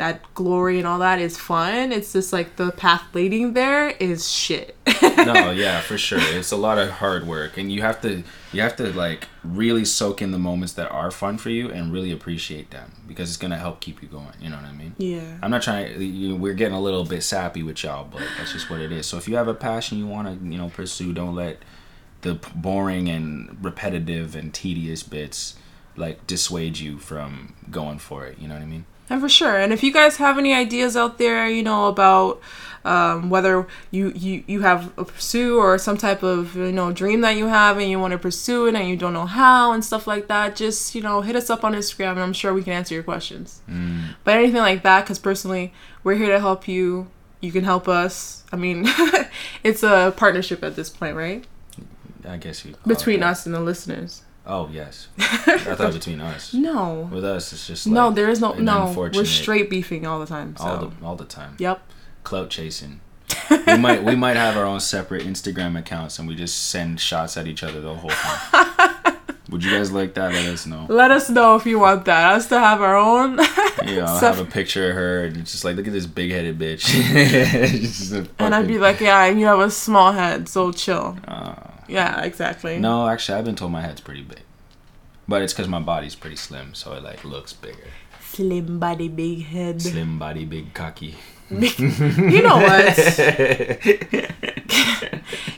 [0.00, 4.28] that glory and all that is fun, it's just like the path leading there is
[4.28, 4.74] shit.
[5.02, 6.18] no, yeah, for sure.
[6.20, 9.84] It's a lot of hard work, and you have to you have to like really
[9.84, 13.36] soak in the moments that are fun for you and really appreciate them because it's
[13.36, 14.32] gonna help keep you going.
[14.40, 14.94] You know what I mean?
[14.96, 15.36] yeah.
[15.42, 16.02] I'm not trying to.
[16.02, 18.90] You know, we're getting a little bit sappy with y'all, but that's just what it
[18.90, 19.04] is.
[19.06, 21.58] So if you have a passion you want to, you know, pursue, don't let
[22.22, 25.56] the boring and repetitive and tedious bits
[25.96, 28.38] like dissuade you from going for it.
[28.38, 28.86] You know what I mean?
[29.10, 29.56] And for sure.
[29.56, 32.40] And if you guys have any ideas out there, you know, about
[32.84, 37.20] um, whether you, you, you have a pursue or some type of, you know, dream
[37.22, 39.84] that you have and you want to pursue it and you don't know how and
[39.84, 42.62] stuff like that, just, you know, hit us up on Instagram and I'm sure we
[42.62, 43.60] can answer your questions.
[43.68, 44.14] Mm.
[44.22, 47.10] But anything like that, because personally, we're here to help you.
[47.40, 48.44] You can help us.
[48.52, 48.86] I mean,
[49.64, 51.44] it's a partnership at this point, right?
[52.26, 54.22] I guess you Between us and the listeners.
[54.46, 56.54] Oh yes, I thought between us.
[56.60, 57.08] No.
[57.12, 58.92] With us, it's just no, there is no, no.
[58.96, 60.56] We're straight beefing all the time.
[60.56, 60.64] So.
[60.64, 61.56] all the all the time.
[61.58, 61.82] Yep.
[62.24, 63.00] Clout chasing.
[63.66, 67.36] we might we might have our own separate Instagram accounts and we just send shots
[67.36, 68.96] at each other the whole time.
[69.50, 70.32] Would you guys like that?
[70.32, 70.86] Let us know.
[70.88, 72.34] Let us know if you want that.
[72.34, 73.38] Us to have our own.
[73.84, 76.30] Yeah, I'll have a picture of her and it's just like, look at this big
[76.30, 78.28] headed bitch.
[78.38, 81.16] And I'd be like, yeah, and you have a small head, so chill.
[81.26, 81.54] Uh,
[81.90, 82.78] Yeah, exactly.
[82.78, 84.40] no, actually, I've been told my head's pretty big.
[85.28, 87.88] but it's because my body's pretty slim, so it like looks bigger.
[88.22, 89.82] Slim body, big head.
[89.82, 91.16] Slim body, big cocky.
[91.50, 92.96] You know what?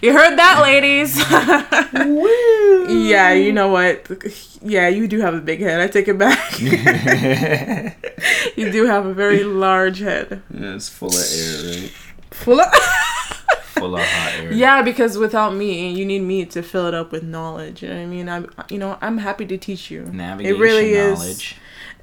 [0.01, 1.19] you heard that, ladies.
[3.11, 4.09] yeah, you know what?
[4.63, 5.81] Yeah, you do have a big head.
[5.81, 6.59] I take it back.
[8.57, 10.43] you do have a very large head.
[10.51, 11.91] Yeah, it's full of air, right?
[12.31, 12.73] Full of.
[13.61, 14.53] Full of hot air.
[14.53, 17.83] Yeah, because without me, you need me to fill it up with knowledge.
[17.83, 18.29] You know what I mean?
[18.29, 20.03] I'm, you know, I'm happy to teach you.
[20.05, 21.53] Navigation it really knowledge.
[21.53, 21.55] is.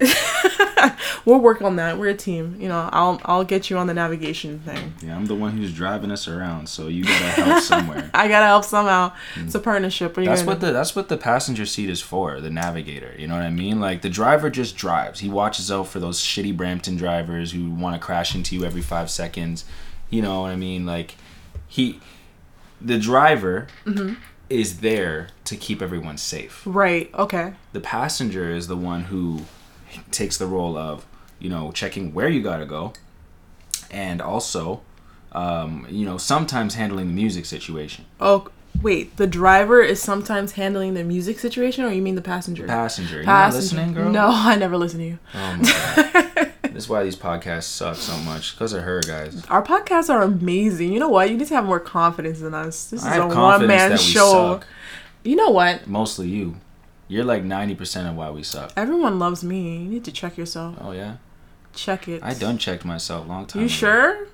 [1.26, 1.98] we'll work on that.
[1.98, 2.56] We're a team.
[2.60, 4.94] You know, I'll I'll get you on the navigation thing.
[5.02, 8.10] Yeah, I'm the one who's driving us around, so you gotta help somewhere.
[8.14, 9.12] I gotta help somehow.
[9.36, 9.46] Mm.
[9.46, 10.16] It's a partnership.
[10.16, 13.14] What That's what the that's what the passenger seat is for, the navigator.
[13.18, 13.80] You know what I mean?
[13.80, 15.20] Like the driver just drives.
[15.20, 18.82] He watches out for those shitty Brampton drivers who want to crash into you every
[18.82, 19.66] five seconds.
[20.10, 20.86] You know what I mean?
[20.86, 21.16] Like
[21.70, 22.00] he,
[22.82, 24.16] the driver, Mm-hmm.
[24.50, 26.62] is there to keep everyone safe.
[26.66, 27.10] Right.
[27.14, 27.54] Okay.
[27.74, 29.42] The passenger is the one who
[30.12, 31.06] takes the role of
[31.40, 32.94] you know checking where you gotta go,
[33.92, 34.82] and also,
[35.32, 38.06] um, you know, sometimes handling the music situation.
[38.20, 38.50] Oh,
[38.82, 39.16] wait.
[39.18, 42.66] The driver is sometimes handling the music situation, or you mean the passenger?
[42.66, 44.12] Passenger, you not listening, girl?
[44.12, 45.20] No, I never listen to you.
[45.34, 45.64] Oh my
[46.34, 46.52] god.
[46.80, 48.54] This is why these podcasts suck so much.
[48.56, 49.46] Because of her, guys.
[49.50, 50.94] Our podcasts are amazing.
[50.94, 51.30] You know what?
[51.30, 52.90] You need to have more confidence in us.
[52.90, 54.32] This is I have a one man show.
[54.62, 54.68] suck.
[55.26, 55.88] You know what?
[55.88, 56.56] Mostly you.
[57.10, 58.72] You're like 90% of why we suck.
[58.78, 59.74] Everyone loves me.
[59.80, 60.78] You need to check yourself.
[60.80, 61.18] Oh, yeah?
[61.76, 62.24] Check it.
[62.24, 63.74] I done checked myself a long time You ago.
[63.74, 64.28] sure?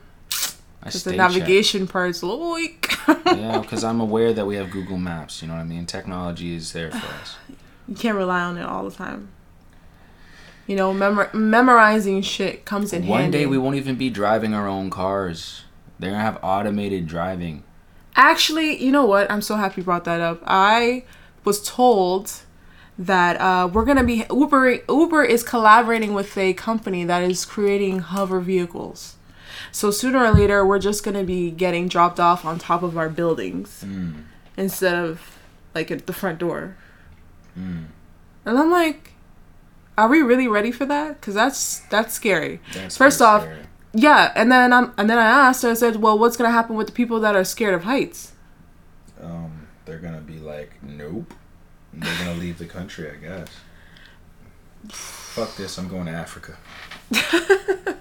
[0.84, 1.18] Because the checked.
[1.18, 2.94] navigation part's a little weak.
[3.26, 5.42] Yeah, because I'm aware that we have Google Maps.
[5.42, 5.88] You know what I mean?
[5.88, 7.38] Technology is there for us.
[7.88, 9.30] you can't rely on it all the time.
[10.68, 13.10] You know, memor- memorizing shit comes in hand.
[13.10, 13.40] One handy.
[13.40, 15.64] day we won't even be driving our own cars.
[16.00, 17.64] They're going to have automated driving.
[18.16, 19.30] Actually, you know what?
[19.30, 20.42] I'm so happy you brought that up.
[20.48, 21.04] I
[21.44, 22.32] was told
[22.98, 24.80] that uh, we're gonna be Uber.
[24.88, 29.18] Uber is collaborating with a company that is creating hover vehicles.
[29.74, 33.10] So sooner or later, we're just gonna be getting dropped off on top of our
[33.10, 34.24] buildings Mm.
[34.56, 35.38] instead of
[35.76, 36.78] like at the front door.
[37.60, 37.88] Mm.
[38.46, 39.12] And I'm like,
[39.98, 41.20] are we really ready for that?
[41.20, 42.60] Because that's that's scary.
[42.74, 43.64] That's First off, scary.
[43.94, 45.64] Yeah, and then I'm and then I asked.
[45.64, 48.34] I said, well, what's gonna happen with the people that are scared of heights?
[49.22, 51.34] um, they're going to be like, nope.
[51.94, 53.48] They're going to leave the country, I guess.
[54.90, 55.78] Fuck this.
[55.78, 56.58] I'm going to Africa.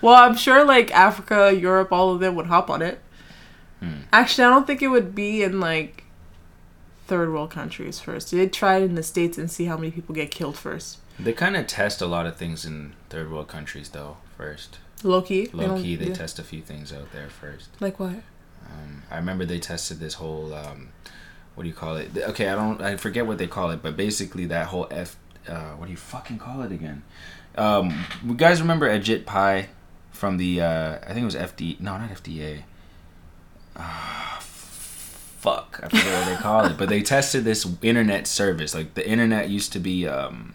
[0.00, 3.00] Well, I'm sure like Africa, Europe, all of them would hop on it.
[3.80, 4.02] Hmm.
[4.12, 6.04] Actually, I don't think it would be in like
[7.08, 8.30] third world countries first.
[8.30, 10.98] They'd try it in the states and see how many people get killed first.
[11.18, 14.18] They kind of test a lot of things in third world countries, though.
[14.36, 15.46] First, Low key.
[15.46, 16.14] they low don't- key, they yeah.
[16.14, 17.70] test a few things out there first.
[17.80, 18.14] Like what?
[18.70, 20.90] Um, I remember they tested this whole, um,
[21.56, 22.10] what do you call it?
[22.16, 25.16] Okay, I don't, I forget what they call it, but basically that whole F,
[25.48, 27.02] uh, what do you fucking call it again?
[27.56, 29.68] Um, you guys remember Ajit Pai
[30.12, 32.62] from the, uh, I think it was FD, no, not FDA.
[33.76, 34.38] Ah,
[35.38, 38.74] fuck, I forget what they call it, but they tested this internet service.
[38.74, 40.54] Like the internet used to be, um,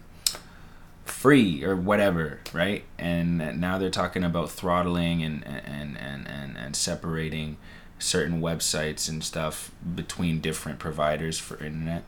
[1.04, 2.84] free or whatever, right?
[2.98, 7.56] And now they're talking about throttling and and and and, and separating
[7.98, 12.04] certain websites and stuff between different providers for internet.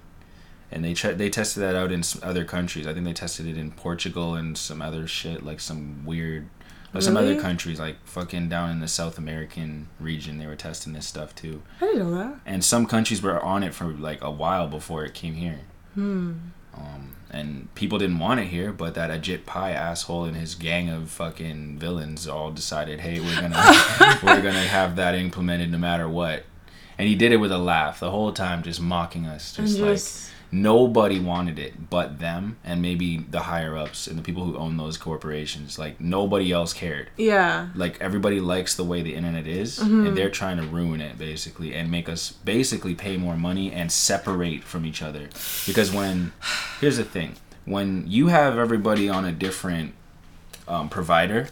[0.70, 2.86] And they they tested that out in other countries.
[2.86, 6.48] I think they tested it in Portugal and some other shit like some weird
[6.96, 10.92] like some other countries like fucking down in the South American region they were testing
[10.92, 11.62] this stuff too.
[11.80, 12.40] I didn't know that.
[12.44, 15.60] And some countries were on it for like a while before it came here.
[15.94, 16.34] Hmm.
[16.74, 20.88] Um, and people didn't want it here, but that Ajit Pai asshole and his gang
[20.90, 23.56] of fucking villains all decided, hey, we're gonna
[24.22, 26.44] we're gonna have that implemented no matter what.
[26.98, 29.80] And he did it with a laugh the whole time, just mocking us, And just
[29.80, 34.44] like just nobody wanted it but them and maybe the higher ups and the people
[34.44, 35.78] who own those corporations.
[35.78, 37.10] Like nobody else cared.
[37.16, 37.68] yeah.
[37.74, 41.74] Like everybody likes the way the internet is, and they're trying to ruin it basically
[41.74, 45.28] and make us basically pay more money and separate from each other.
[45.66, 46.32] Because when
[46.80, 49.94] here's the thing, when you have everybody on a different
[50.68, 51.48] um, provider,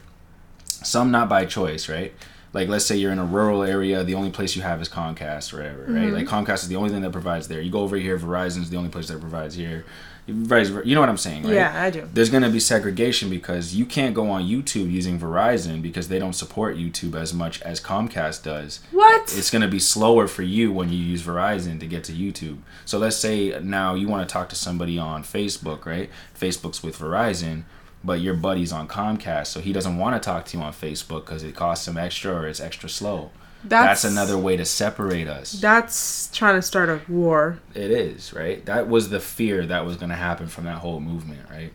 [0.66, 2.12] some not by choice, right?
[2.54, 5.52] Like let's say you're in a rural area, the only place you have is Comcast
[5.52, 6.12] or whatever, right?
[6.12, 6.50] Like mm-hmm.
[6.50, 7.60] Comcast is the only thing that provides there.
[7.60, 9.84] You go over here, Verizon's the only place that provides here.
[10.28, 11.52] Verizon, you know what I'm saying, right?
[11.52, 12.08] Yeah, I do.
[12.14, 16.18] there's going to be segregation because you can't go on YouTube using Verizon because they
[16.18, 18.80] don't support YouTube as much as Comcast does.
[18.90, 19.22] What?
[19.36, 22.60] It's going to be slower for you when you use Verizon to get to YouTube.
[22.86, 26.08] So let's say now you want to talk to somebody on Facebook, right?
[26.38, 27.64] Facebook's with Verizon,
[28.04, 31.24] but your buddy's on Comcast, so he doesn't want to talk to you on Facebook
[31.24, 33.30] because it costs him extra or it's extra slow.
[33.66, 35.52] That's, That's- another way to separate us.
[35.52, 37.60] That's trying to start a war.
[37.74, 38.64] It is, right?
[38.66, 41.72] That was the fear that was going to happen from that whole movement, right?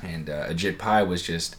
[0.00, 1.56] And uh, Ajit Pai was just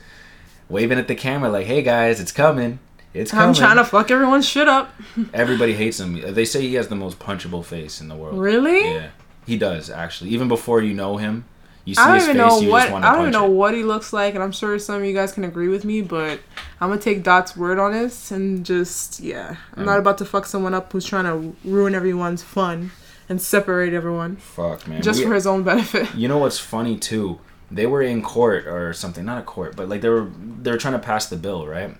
[0.69, 2.79] waving at the camera like, "Hey guys, it's coming.
[3.13, 4.93] It's coming." I'm trying to fuck everyone's shit up.
[5.33, 6.33] Everybody hates him.
[6.33, 8.37] They say he has the most punchable face in the world.
[8.39, 8.81] Really?
[8.83, 9.09] Yeah,
[9.45, 10.31] he does actually.
[10.31, 11.45] Even before you know him,
[11.85, 13.19] you see I don't his even face, know you what just want to I don't
[13.23, 13.55] punch even know it.
[13.57, 16.01] what he looks like, and I'm sure some of you guys can agree with me,
[16.01, 16.39] but
[16.79, 19.85] I'm gonna take Dot's word on this and just yeah, I'm Mm.
[19.87, 22.91] not about to fuck someone up who's trying to ruin everyone's fun
[23.29, 25.01] and separate everyone Fuck man.
[25.01, 26.13] just We- for his own benefit.
[26.15, 27.39] You know what's funny too?
[27.71, 30.27] They were in court or something, not a court, but like they were
[30.61, 31.95] they were trying to pass the bill, right?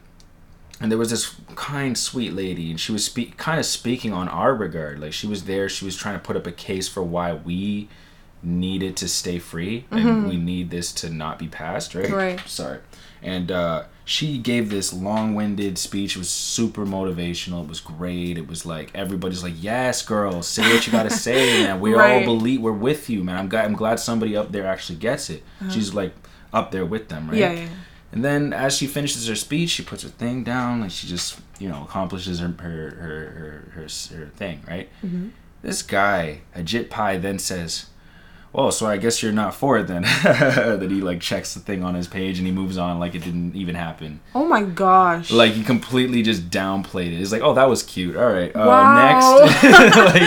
[0.82, 4.28] And there was this kind, sweet lady, and she was speak kind of speaking on
[4.28, 5.00] our regard.
[5.00, 7.88] Like she was there, she was trying to put up a case for why we
[8.44, 12.10] needed to stay free and we need this to not be passed, right?
[12.10, 12.40] Right.
[12.48, 12.80] Sorry.
[13.22, 16.16] And uh, she gave this long-winded speech.
[16.16, 17.64] It was super motivational.
[17.64, 18.38] It was great.
[18.38, 21.80] It was like everybody's like, "Yes, girl, say what you gotta say, man.
[21.80, 22.16] We Right.
[22.28, 23.38] all believe we're with you, man.
[23.38, 23.64] I'm glad.
[23.66, 25.42] I'm glad somebody up there actually gets it.
[25.70, 26.14] She's like
[26.52, 27.42] up there with them, right?
[27.42, 27.54] Uh-huh.
[27.54, 27.70] Yeah, yeah.
[28.12, 31.40] And then as she finishes her speech, she puts her thing down, like she just
[31.60, 32.92] you know accomplishes her her her
[33.38, 33.82] her, her,
[34.18, 34.90] her thing, right?
[35.02, 35.30] Mm-hmm.
[35.62, 37.86] This guy, Ajit Pai, then says,
[38.56, 41.84] "Oh, so I guess you're not for it then." that he like checks the thing
[41.84, 44.20] on his page and he moves on like it didn't even happen.
[44.36, 45.32] Oh my gosh.
[45.32, 47.18] Like he completely just downplayed it.
[47.18, 48.16] He's like, "Oh, that was cute.
[48.16, 49.40] All right, uh, Wow.
[49.44, 49.64] next."
[49.98, 50.22] like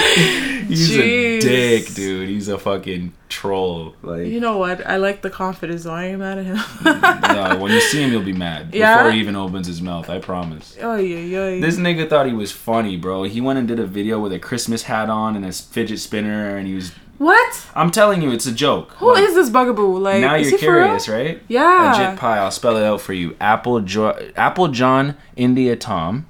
[0.66, 0.98] he's Jeez.
[0.98, 2.28] a dick, dude.
[2.28, 3.94] He's a fucking troll.
[4.02, 4.86] Like you know what?
[4.86, 5.82] I like the confidence.
[5.84, 6.56] So I ain't mad at him.
[7.36, 8.96] no, when you see him, you'll be mad Yeah?
[8.98, 10.08] before he even opens his mouth.
[10.10, 10.76] I promise.
[10.80, 11.60] oh yeah, yeah.
[11.60, 13.24] This nigga thought he was funny, bro.
[13.24, 16.56] He went and did a video with a Christmas hat on and a fidget spinner,
[16.56, 16.92] and he was.
[17.18, 17.66] What?
[17.74, 18.92] I'm telling you, it's a joke.
[18.98, 19.98] Who Like, is this bugaboo?
[19.98, 20.84] Like, now is you're he for real?
[20.84, 21.42] curious, right?
[21.48, 22.14] Yeah.
[22.16, 22.22] Ajit.
[22.22, 23.36] I'll spell it out for you.
[23.40, 26.26] Apple jo- Apple John India Tom.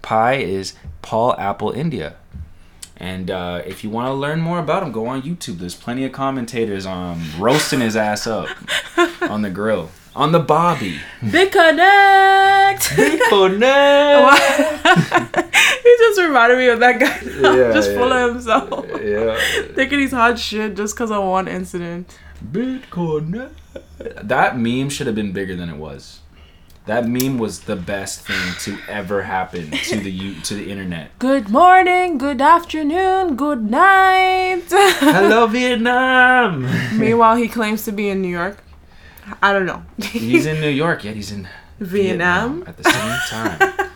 [0.00, 2.16] Pai is Paul Apple India.
[2.96, 5.58] And uh, if you want to learn more about him, go on YouTube.
[5.58, 8.48] There's plenty of commentators um, roasting his ass up
[9.22, 11.00] on the grill, on the Bobby.
[11.20, 12.82] BitConnect.
[15.82, 17.18] he just reminded me of that guy.
[17.42, 18.86] Yeah, just full of himself.
[19.02, 19.36] yeah.
[19.74, 22.18] Thinking he's hot shit just because of one incident.
[22.44, 23.50] Bitcoin.
[23.98, 26.20] That meme should have been bigger than it was.
[26.86, 31.16] That meme was the best thing to ever happen to the to the internet.
[31.20, 34.64] Good morning, good afternoon, good night.
[34.68, 36.68] Hello, Vietnam.
[36.98, 38.58] Meanwhile, he claims to be in New York.
[39.42, 39.82] I don't know.
[40.00, 41.48] He's in New York, yet he's in
[41.80, 42.64] Vietnam.
[42.66, 43.88] at the same time.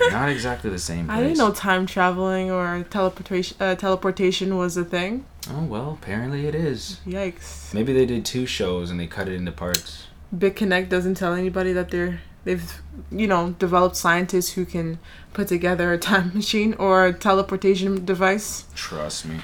[0.12, 1.06] Not exactly the same.
[1.06, 1.18] Place.
[1.18, 5.24] I didn't know time traveling or teleportation uh, teleportation was a thing.
[5.50, 7.00] Oh well, apparently it is.
[7.06, 7.72] Yikes.
[7.72, 10.06] Maybe they did two shows and they cut it into parts.
[10.34, 14.98] BitConnect doesn't tell anybody that they're they've you know developed scientists who can
[15.32, 18.64] put together a time machine or a teleportation device.
[18.74, 19.40] Trust me.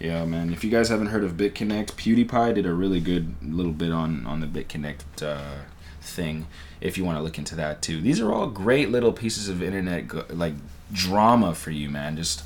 [0.00, 0.50] Yeah, man.
[0.50, 4.26] If you guys haven't heard of BitConnect, PewDiePie did a really good little bit on
[4.26, 5.58] on the BitConnect uh,
[6.00, 6.46] thing.
[6.80, 9.62] If you want to look into that too, these are all great little pieces of
[9.62, 10.54] internet go- like
[10.90, 12.16] drama for you, man.
[12.16, 12.42] Just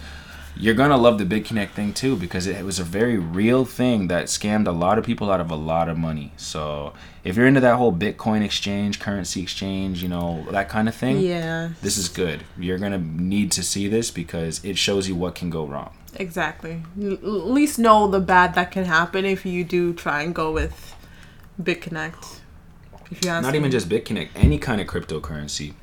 [0.57, 4.27] you're gonna love the BitConnect thing too because it was a very real thing that
[4.27, 6.33] scammed a lot of people out of a lot of money.
[6.37, 6.93] So
[7.25, 11.19] if you're into that whole Bitcoin exchange, currency exchange, you know that kind of thing,
[11.19, 12.45] Yeah, this is good.
[12.59, 15.93] You're gonna need to see this because it shows you what can go wrong.
[16.17, 16.83] exactly.
[17.03, 20.53] L- at least know the bad that can happen if you do try and go
[20.53, 20.95] with
[21.61, 22.39] BitConnect.
[23.11, 23.59] If you ask Not me.
[23.59, 25.75] even just BitConnect, any kind of cryptocurrency.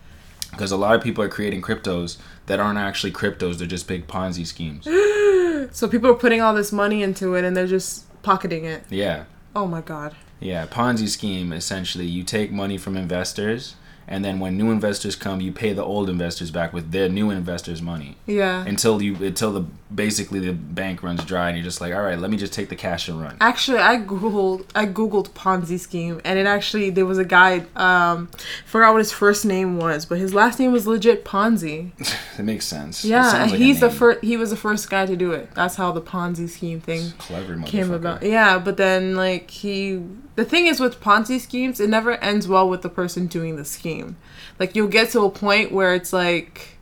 [0.52, 4.08] Because a lot of people are creating cryptos that aren't actually cryptos, they're just big
[4.08, 4.88] Ponzi schemes.
[5.74, 8.84] So people are putting all this money into it and they're just pocketing it.
[8.90, 9.26] Yeah.
[9.56, 10.16] Oh my god.
[10.40, 10.66] Yeah.
[10.66, 13.76] Ponzi scheme essentially you take money from investors
[14.08, 17.30] and then when new investors come you pay the old investors back with their new
[17.30, 18.18] investors' money.
[18.26, 18.66] Yeah.
[18.66, 22.32] Until you until the basically the bank runs dry and you're just like, Alright, let
[22.32, 23.38] me just take the cash and run.
[23.42, 27.66] Actually, I googled I googled Ponzi scheme, and it actually there was a guy.
[27.76, 28.30] Um,
[28.66, 31.92] forgot what his first name was, but his last name was legit Ponzi.
[32.40, 33.04] It makes sense.
[33.06, 34.24] Yeah, like he's the first.
[34.24, 35.54] He was the first guy to do it.
[35.54, 38.24] That's how the Ponzi scheme thing clever came about.
[38.24, 40.02] Yeah, but then like he,
[40.36, 43.66] the thing is with Ponzi schemes, it never ends well with the person doing the
[43.66, 44.16] scheme.
[44.60, 46.80] Like you'll get to a point where it's like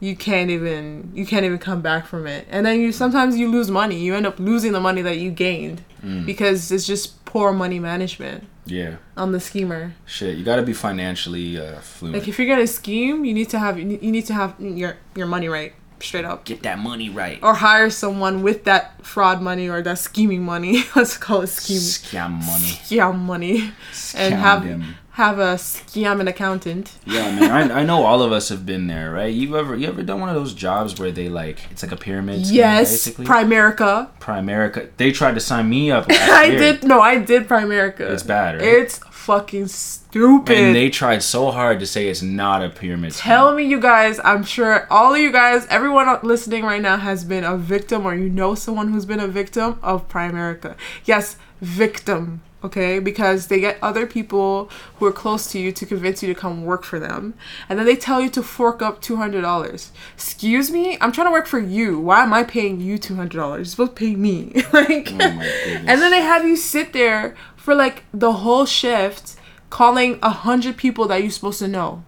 [0.00, 3.50] you can't even you can't even come back from it, and then you sometimes you
[3.50, 3.98] lose money.
[3.98, 6.24] You end up losing the money that you gained Mm.
[6.24, 8.94] because it's just poor money management Yeah.
[9.18, 9.92] on the schemer.
[10.06, 12.16] Shit, you gotta be financially uh, fluent.
[12.16, 15.26] Like if you're gonna scheme, you need to have you need to have your your
[15.26, 16.46] money right, straight up.
[16.46, 17.38] Get that money right.
[17.42, 20.84] or hire someone with that fraud money or that scheming money.
[20.96, 21.76] Let's call it scheme.
[21.78, 22.72] Scam money.
[22.88, 23.72] scam money.
[23.92, 24.96] Scam And have them.
[25.24, 26.86] Have a scam an accountant.
[27.06, 27.50] Yeah, man.
[27.70, 29.32] I, I know all of us have been there, right?
[29.40, 31.96] You ever you ever done one of those jobs where they like it's like a
[31.96, 32.46] pyramid?
[32.46, 33.26] scheme, Yes, basically.
[33.26, 34.08] Primerica.
[34.18, 34.88] Primerica.
[34.96, 36.08] They tried to sign me up.
[36.08, 36.58] Last I year.
[36.58, 38.00] did no, I did Primerica.
[38.14, 38.64] It's bad, right?
[38.64, 40.56] It's fucking stupid.
[40.56, 43.12] And they tried so hard to say it's not a pyramid.
[43.12, 43.30] scheme.
[43.30, 44.18] Tell me, you guys.
[44.24, 48.14] I'm sure all of you guys, everyone listening right now, has been a victim, or
[48.14, 50.74] you know someone who's been a victim of Primerica.
[51.04, 52.40] Yes, victim.
[52.62, 56.38] Okay, because they get other people who are close to you to convince you to
[56.38, 57.32] come work for them,
[57.70, 59.92] and then they tell you to fork up two hundred dollars.
[60.14, 61.98] Excuse me, I'm trying to work for you.
[61.98, 63.68] Why am I paying you two hundred dollars?
[63.68, 64.52] You're supposed to pay me.
[64.74, 69.36] like, Oh and then they have you sit there for like the whole shift
[69.70, 72.04] calling a hundred people that you're supposed to know.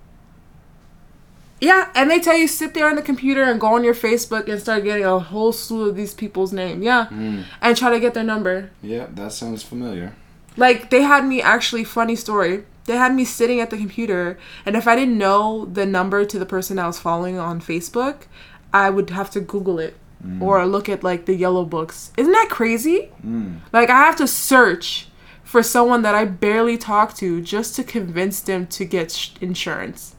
[1.62, 4.48] Yeah, and they tell you sit there on the computer and go on your Facebook
[4.48, 6.82] and start getting a whole slew of these people's name.
[6.82, 7.06] Yeah.
[7.06, 7.44] Mm.
[7.60, 8.70] And try to get their number.
[8.82, 10.16] Yeah, that sounds familiar.
[10.56, 12.64] Like they had me actually funny story.
[12.84, 16.38] They had me sitting at the computer and if I didn't know the number to
[16.38, 18.24] the person I was following on Facebook,
[18.72, 20.40] I would have to Google it mm.
[20.40, 22.12] or look at like the yellow books.
[22.16, 23.10] Isn't that crazy?
[23.24, 23.60] Mm.
[23.72, 25.08] Like I have to search
[25.44, 30.14] for someone that I barely talk to just to convince them to get sh- insurance.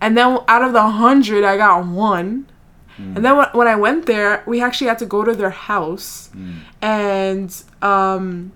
[0.00, 2.46] And then out of the hundred, I got one.
[2.98, 3.16] Mm.
[3.16, 6.30] And then when, when I went there, we actually had to go to their house,
[6.82, 8.52] and um,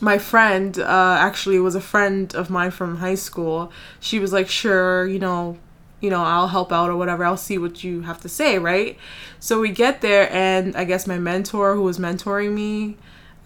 [0.00, 3.72] my friend uh, actually was a friend of mine from high school.
[4.00, 5.58] She was like, "Sure, you know,
[6.00, 7.24] you know, I'll help out or whatever.
[7.24, 8.96] I'll see what you have to say, right?"
[9.40, 12.96] So we get there, and I guess my mentor, who was mentoring me,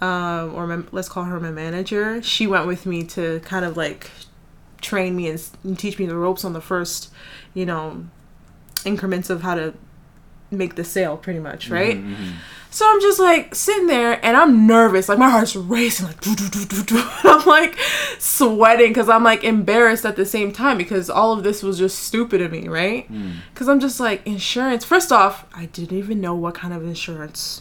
[0.02, 3.76] um, or my, let's call her my manager, she went with me to kind of
[3.76, 4.10] like
[4.80, 7.12] train me and, and teach me the ropes on the first,
[7.54, 8.04] you know,
[8.84, 9.74] increments of how to
[10.52, 11.96] make the sale, pretty much, mm-hmm, right?
[11.96, 12.32] Mm-hmm.
[12.70, 16.34] So I'm just like sitting there and I'm nervous, like my heart's racing, like doo,
[16.34, 16.98] doo, doo, doo, doo.
[16.98, 17.78] And I'm like
[18.18, 21.98] sweating because I'm like embarrassed at the same time because all of this was just
[21.98, 23.12] stupid to me, right?
[23.12, 23.36] Mm.
[23.52, 24.86] Because I'm just like insurance.
[24.86, 27.60] First off, I didn't even know what kind of insurance.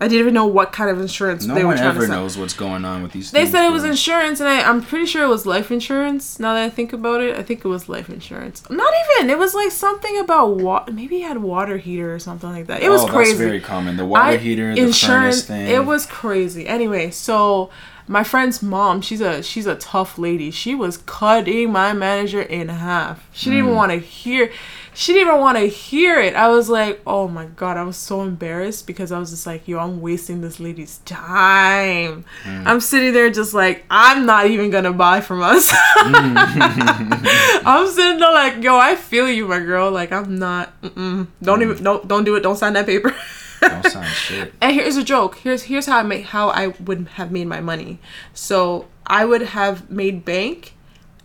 [0.00, 2.06] I didn't even know what kind of insurance No they were one trying ever to
[2.06, 2.22] sell.
[2.22, 3.32] knows what's going on with these.
[3.32, 6.38] They said it was insurance, and I, I'm pretty sure it was life insurance.
[6.38, 8.62] Now that I think about it, I think it was life insurance.
[8.70, 9.30] Not even.
[9.30, 10.92] It was like something about water.
[10.92, 12.82] Maybe he had water heater or something like that.
[12.82, 13.32] It was oh, crazy.
[13.32, 13.96] That's very common.
[13.96, 15.66] The water I- heater, the furnace thing.
[15.66, 16.68] It was crazy.
[16.68, 17.70] Anyway, so
[18.08, 20.50] my friend's mom, she's a she's a tough lady.
[20.50, 23.28] She was cutting my manager in half.
[23.32, 23.76] She didn't even mm.
[23.76, 24.50] want to hear.
[24.98, 26.34] She didn't even want to hear it.
[26.34, 29.68] I was like, oh my god, I was so embarrassed because I was just like,
[29.68, 32.24] yo, I'm wasting this lady's time.
[32.42, 32.66] Mm.
[32.66, 35.70] I'm sitting there just like, I'm not even gonna buy from us.
[35.70, 36.34] Mm.
[37.64, 39.92] I'm sitting there like, yo, I feel you, my girl.
[39.92, 40.82] Like, I'm not.
[40.82, 41.28] Mm-mm.
[41.42, 41.84] Don't even mm.
[41.84, 42.40] don't don't do it.
[42.40, 43.14] Don't sign that paper.
[43.60, 44.52] Don't sound shit.
[44.60, 45.36] And here's a joke.
[45.36, 48.00] Here's here's how I make how I would have made my money.
[48.34, 50.74] So I would have made bank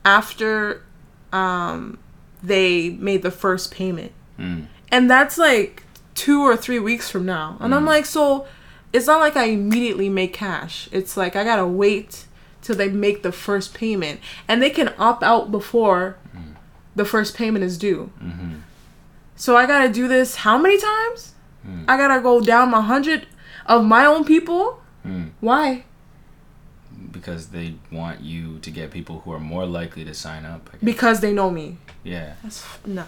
[0.06, 0.84] after
[1.32, 1.98] um
[2.44, 4.12] they made the first payment.
[4.38, 4.68] Mm.
[4.92, 7.58] And that's like two or three weeks from now.
[7.60, 8.46] And I'm like, so
[8.92, 10.90] it's not like I immediately make cash.
[10.92, 12.26] It's like I gotta wait
[12.62, 14.20] till they make the first payment.
[14.48, 16.18] And they can opt out before
[16.96, 18.12] the first payment is due.
[19.36, 21.34] So I gotta do this how many times?
[21.88, 23.26] I gotta go down a hundred
[23.66, 24.82] of my own people.
[25.06, 25.32] Mm.
[25.40, 25.86] Why?
[27.12, 30.70] Because they want you to get people who are more likely to sign up.
[30.84, 31.78] Because they know me.
[32.04, 32.34] Yeah.
[32.44, 33.06] That's nah.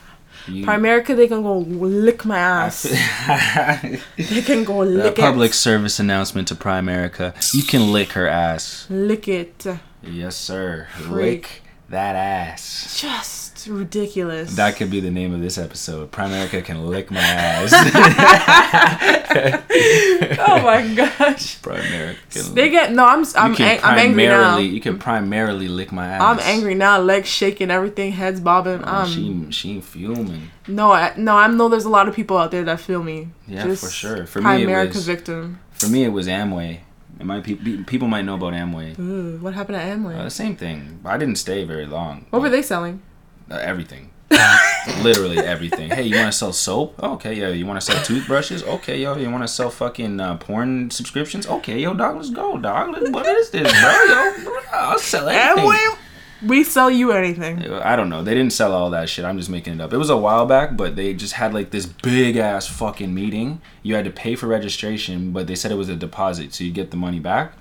[0.48, 2.84] You, Primerica, they can go lick my ass.
[4.18, 5.04] they can go lick.
[5.04, 5.56] A lick public it.
[5.56, 7.34] service announcement to Primerica.
[7.54, 8.86] You can lick her ass.
[8.90, 9.66] Lick it.
[10.04, 10.88] Yes, sir.
[10.92, 11.14] Freak.
[11.14, 13.00] Lick that ass.
[13.00, 14.56] Just ridiculous.
[14.56, 16.12] That could be the name of this episode.
[16.12, 17.72] Primerica can lick my ass.
[19.36, 21.60] oh my gosh.
[21.62, 22.18] Primerica.
[22.30, 23.06] Can They get no.
[23.06, 24.58] I'm I'm ang- I'm angry now.
[24.58, 26.22] You can primarily lick my ass.
[26.22, 27.00] I'm angry now.
[27.00, 28.82] Legs shaking, everything, heads bobbing.
[28.84, 30.50] Oh, Um, she she fuming.
[30.68, 31.36] no, I, no.
[31.38, 33.30] I know there's a lot of people out there that feel me.
[33.48, 34.26] Yeah, Just for sure.
[34.26, 35.60] For me, it was victim.
[35.72, 36.80] for me it was Amway.
[37.18, 39.00] It might pe- people might know about Amway.
[39.00, 40.18] Ooh, what happened to Amway?
[40.20, 41.00] Uh, same thing.
[41.06, 42.26] I didn't stay very long.
[42.30, 43.02] what were they selling?
[43.50, 44.10] Uh, everything.
[45.02, 45.90] Literally everything.
[45.90, 47.02] Hey, you want to sell soap?
[47.02, 47.50] Okay, yeah.
[47.50, 48.64] You want to sell toothbrushes?
[48.64, 49.16] Okay, yo.
[49.16, 51.48] You want to sell fucking uh, porn subscriptions?
[51.48, 52.16] Okay, yo, dog.
[52.18, 52.92] Let's go, dog.
[52.94, 54.04] Let's- What is this, bro?
[54.52, 55.66] Yo, I'll sell anything.
[55.70, 55.98] Amway.
[56.46, 57.72] We sell you anything.
[57.72, 58.22] I don't know.
[58.24, 59.26] They didn't sell all that shit.
[59.26, 59.94] I'm just making it up.
[59.94, 63.62] It was a while back, but they just had like this big ass fucking meeting.
[63.84, 66.72] You had to pay for registration, but they said it was a deposit, so you
[66.72, 67.54] get the money back.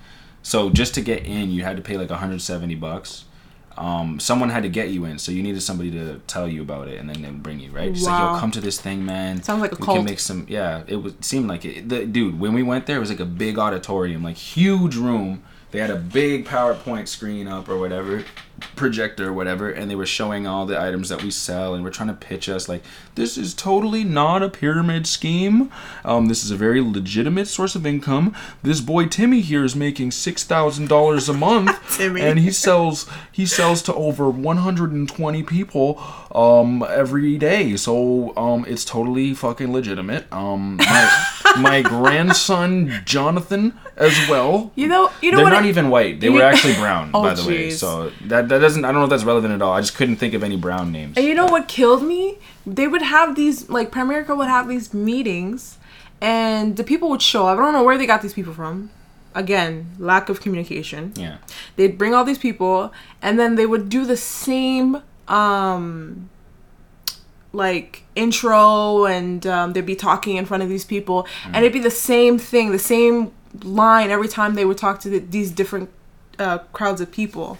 [0.42, 3.23] So just to get in, you had to pay like 170 bucks.
[3.76, 6.88] Um, someone had to get you in, so you needed somebody to tell you about
[6.88, 7.92] it, and then they would bring you right.
[7.92, 8.34] Just like, Wow.
[8.34, 9.42] yo, come to this thing, man.
[9.42, 9.96] Sounds like a we cult.
[9.98, 10.46] can make some.
[10.48, 11.88] Yeah, it was seemed like it.
[11.88, 15.42] The, dude, when we went there, it was like a big auditorium, like huge room
[15.72, 18.24] they had a big PowerPoint screen up or whatever,
[18.76, 21.90] projector or whatever, and they were showing all the items that we sell, and we're
[21.90, 22.82] trying to pitch us like
[23.14, 25.70] this is totally not a pyramid scheme.
[26.04, 28.34] Um, this is a very legitimate source of income.
[28.62, 33.46] This boy Timmy here is making six thousand dollars a month, and he sells he
[33.46, 36.02] sells to over 120 people
[36.32, 37.76] um, every day.
[37.76, 40.32] So um, it's totally fucking legitimate.
[40.32, 41.26] Um, my,
[41.58, 44.72] my grandson Jonathan as well.
[44.74, 46.20] You know, you know They're not I- even white.
[46.20, 47.70] They you- were actually brown, Oh, by the way.
[47.70, 48.84] So that that doesn't.
[48.84, 49.72] I don't know if that's relevant at all.
[49.72, 51.16] I just couldn't think of any brown names.
[51.16, 52.38] And you know what killed me?
[52.66, 55.78] They would have these like Primerica would have these meetings,
[56.20, 57.58] and the people would show up.
[57.58, 58.90] I don't know where they got these people from.
[59.36, 61.12] Again, lack of communication.
[61.16, 61.38] Yeah.
[61.74, 66.30] They'd bring all these people, and then they would do the same um
[67.52, 71.78] like intro and um, they'd be talking in front of these people and it'd be
[71.78, 73.30] the same thing the same
[73.62, 75.90] line every time they would talk to the, these different
[76.38, 77.58] uh, crowds of people.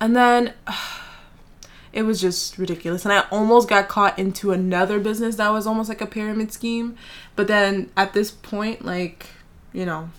[0.00, 0.54] And then
[1.92, 3.04] it was just ridiculous.
[3.04, 6.96] And i almost got caught into another business that was almost like a pyramid scheme.
[7.36, 9.26] But then at this point like
[9.72, 10.10] you know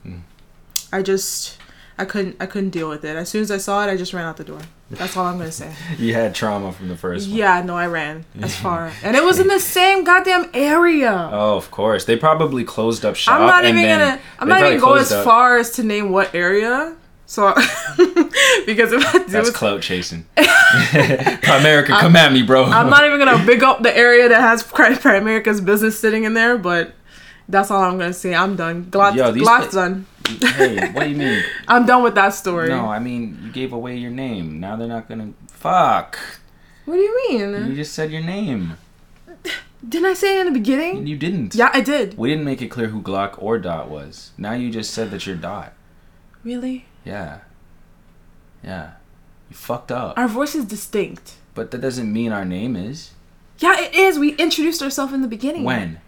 [0.93, 1.57] i just
[1.97, 3.15] i couldn't i couldn't deal with it.
[3.15, 4.61] As soon as i saw it i just ran out the door
[4.91, 7.37] that's all i'm gonna say You had trauma from the first one.
[7.37, 11.55] yeah no i ran as far and it was in the same goddamn area Oh,
[11.57, 12.05] of course.
[12.05, 13.39] They probably closed up shop.
[13.39, 16.33] i'm not even gonna i'm not even go as up- far as to name what
[16.33, 16.95] area
[17.27, 17.53] so
[18.65, 20.25] because if i do That's clout chasing.
[21.43, 22.65] America, come at me, bro.
[22.65, 26.33] I'm not even gonna big up the area that has Pri- Primerica's business sitting in
[26.33, 26.93] there, but
[27.47, 28.33] that's all I'm gonna say.
[28.35, 28.87] I'm done.
[28.89, 30.05] Glad, Yo, these pla- done.
[30.37, 31.43] Hey, what do you mean?
[31.67, 32.69] I'm done with that story.
[32.69, 34.59] No, I mean you gave away your name.
[34.59, 35.33] Now they're not gonna.
[35.47, 36.19] Fuck.
[36.85, 37.67] What do you mean?
[37.67, 38.77] You just said your name.
[39.87, 41.07] Didn't I say it in the beginning?
[41.07, 41.55] You didn't.
[41.55, 42.17] Yeah, I did.
[42.17, 44.31] We didn't make it clear who Glock or Dot was.
[44.37, 45.73] Now you just said that you're Dot.
[46.43, 46.85] Really?
[47.05, 47.39] Yeah.
[48.63, 48.91] Yeah.
[49.49, 50.17] You fucked up.
[50.17, 51.35] Our voice is distinct.
[51.53, 53.11] But that doesn't mean our name is.
[53.59, 54.19] Yeah, it is.
[54.19, 55.63] We introduced ourselves in the beginning.
[55.63, 55.99] When?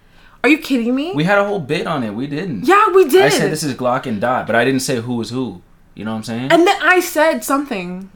[0.44, 1.14] Are you kidding me?
[1.14, 2.12] We had a whole bit on it.
[2.16, 2.66] We didn't.
[2.66, 3.22] yeah, we did.
[3.26, 5.62] I said this is Glock and Dot, but I didn't say who was who.
[5.94, 6.52] You know what I'm saying?
[6.52, 8.10] and then I said something.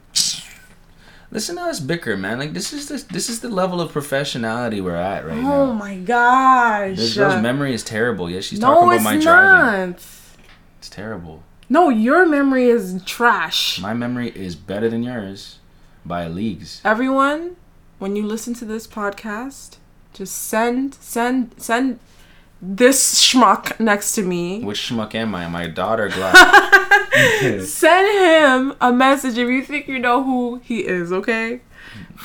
[1.32, 2.40] Listen to us bicker, man.
[2.40, 5.54] Like this is the this is the level of professionality we're at right Oh now.
[5.56, 6.96] Oh my gosh.
[6.98, 8.30] This girl's memory is terrible.
[8.30, 9.24] Yeah, she's no, talking about it's my not.
[9.24, 9.96] driving.
[10.80, 11.44] It's terrible.
[11.68, 13.82] No, your memory is trash.
[13.82, 15.58] My memory is better than yours
[16.06, 16.80] by leagues.
[16.86, 17.56] everyone
[17.98, 19.78] when you listen to this podcast
[20.14, 22.00] just send send send
[22.68, 25.48] this schmuck next to me Which schmuck am I?
[25.48, 27.62] My daughter Glock.
[27.62, 31.62] send him a message if you think you know who he is okay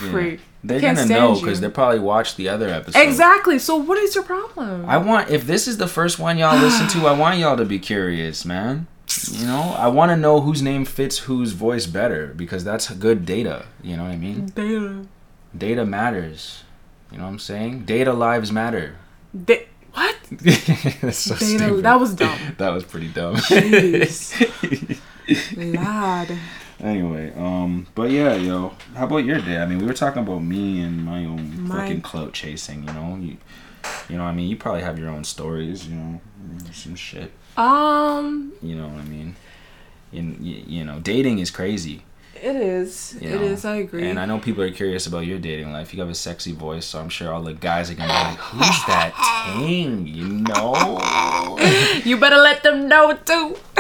[0.03, 0.11] Yeah.
[0.11, 3.01] freak They're Can't gonna know because they probably watched the other episode.
[3.01, 6.59] exactly so what is your problem I want if this is the first one y'all
[6.59, 8.87] listen to, I want y'all to be curious, man.
[9.33, 13.27] You know, I want to know whose name fits whose voice better because that's good
[13.27, 13.67] data.
[13.83, 14.47] You know what I mean?
[14.55, 15.05] Data.
[15.57, 16.63] Data matters.
[17.11, 17.87] You know what I'm saying?
[17.87, 18.95] Data lives matter.
[19.35, 21.83] Da- what that's so Data- stupid.
[21.85, 22.39] that was dumb.
[22.59, 23.35] that was pretty dumb.
[25.57, 26.37] Lad
[26.81, 29.59] anyway, um, but yeah, yo, how about your day?
[29.59, 32.85] I mean, we were talking about me and my own My- fucking clout chasing.
[32.87, 33.37] You know, you,
[34.09, 35.87] you know, I mean, you probably have your own stories.
[35.87, 36.21] You know,
[36.73, 37.31] some shit.
[37.57, 39.37] um You know what I mean?
[40.13, 42.03] You, you, you know, dating is crazy.
[42.43, 43.43] It is You know?
[43.43, 45.93] is i agree And I know people are curious about your dating life.
[45.93, 48.39] You have a sexy voice, so I'm sure all the guys are gonna be like,
[48.39, 49.13] "Who's that
[49.57, 51.49] Ting?" You know?
[52.05, 53.57] You better let them know too.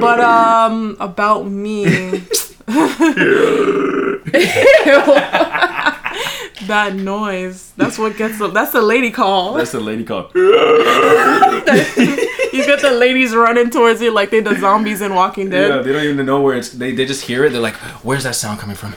[0.00, 1.84] but um, about me.
[6.66, 7.72] that noise.
[7.76, 8.48] That's what gets the.
[8.48, 9.54] That's the lady call.
[9.54, 10.32] That's the lady called.
[12.52, 15.68] You get the ladies running towards you like they the zombies in Walking Dead.
[15.68, 16.70] Yeah, they don't even know where it's.
[16.70, 17.50] They, they just hear it.
[17.50, 18.94] They're like, "Where's that sound coming from?"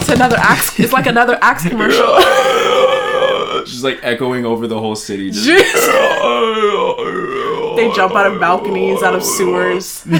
[0.00, 0.78] It's another axe.
[0.78, 2.20] It's like another axe commercial.
[3.66, 5.30] She's like echoing over the whole city.
[5.30, 5.46] Just,
[7.76, 10.04] they jump out of balconies, out of sewers.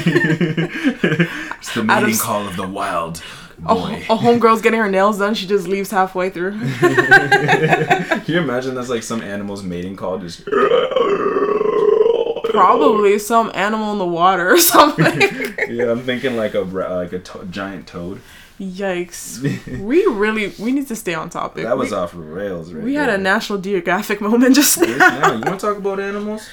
[1.65, 3.23] It's the Out of mating call of the wild
[3.67, 5.33] A, a homegirl's getting her nails done.
[5.35, 6.59] She just leaves halfway through.
[6.79, 10.19] Can you imagine that's like some animal's mating call?
[10.19, 10.43] Just
[12.55, 15.21] Probably some animal in the water or something.
[15.69, 18.21] Yeah, I'm thinking like a like a to- giant toad.
[18.61, 19.41] Yikes.
[19.81, 21.65] We really we need to stay on topic.
[21.65, 22.85] That was we, off the rails, right?
[22.85, 24.87] we had a National Geographic moment just now.
[24.87, 26.47] Yeah, you want to talk about animals?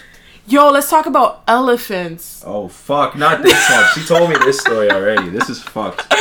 [0.47, 2.41] Yo, let's talk about elephants.
[2.45, 3.86] Oh fuck, not this one.
[3.93, 5.30] She told me this story already.
[5.30, 6.12] This is fucked.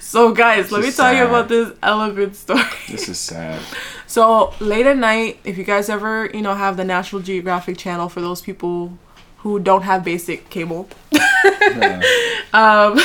[0.00, 2.62] So guys, let me tell you about this elephant story.
[2.88, 3.60] This is sad.
[4.06, 8.08] So late at night, if you guys ever, you know, have the National Geographic channel
[8.08, 8.98] for those people
[9.40, 12.02] who don't have basic cable, Yeah.
[12.52, 12.98] Um,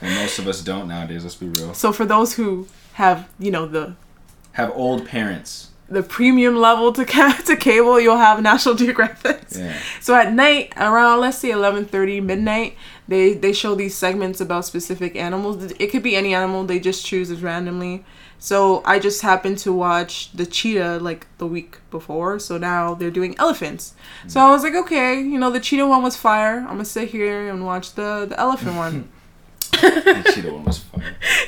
[0.00, 1.24] and most of us don't nowadays.
[1.24, 1.74] Let's be real.
[1.74, 3.96] so for those who have, you know, the
[4.52, 5.70] Have old parents.
[5.88, 9.42] the premium level to ca- to cable, you'll have National Geographic.
[9.50, 9.76] Yeah.
[10.00, 12.76] So at night, around let's say eleven thirty midnight,
[13.08, 15.72] they they show these segments about specific animals.
[15.78, 16.64] It could be any animal.
[16.64, 18.04] They just choose it randomly.
[18.38, 22.38] So I just happened to watch the cheetah like the week before.
[22.38, 23.94] So now they're doing elephants.
[24.26, 26.58] So I was like, okay, you know, the cheetah one was fire.
[26.60, 29.08] I'm gonna sit here and watch the the elephant one.
[29.80, 31.02] The cheetah one was fun.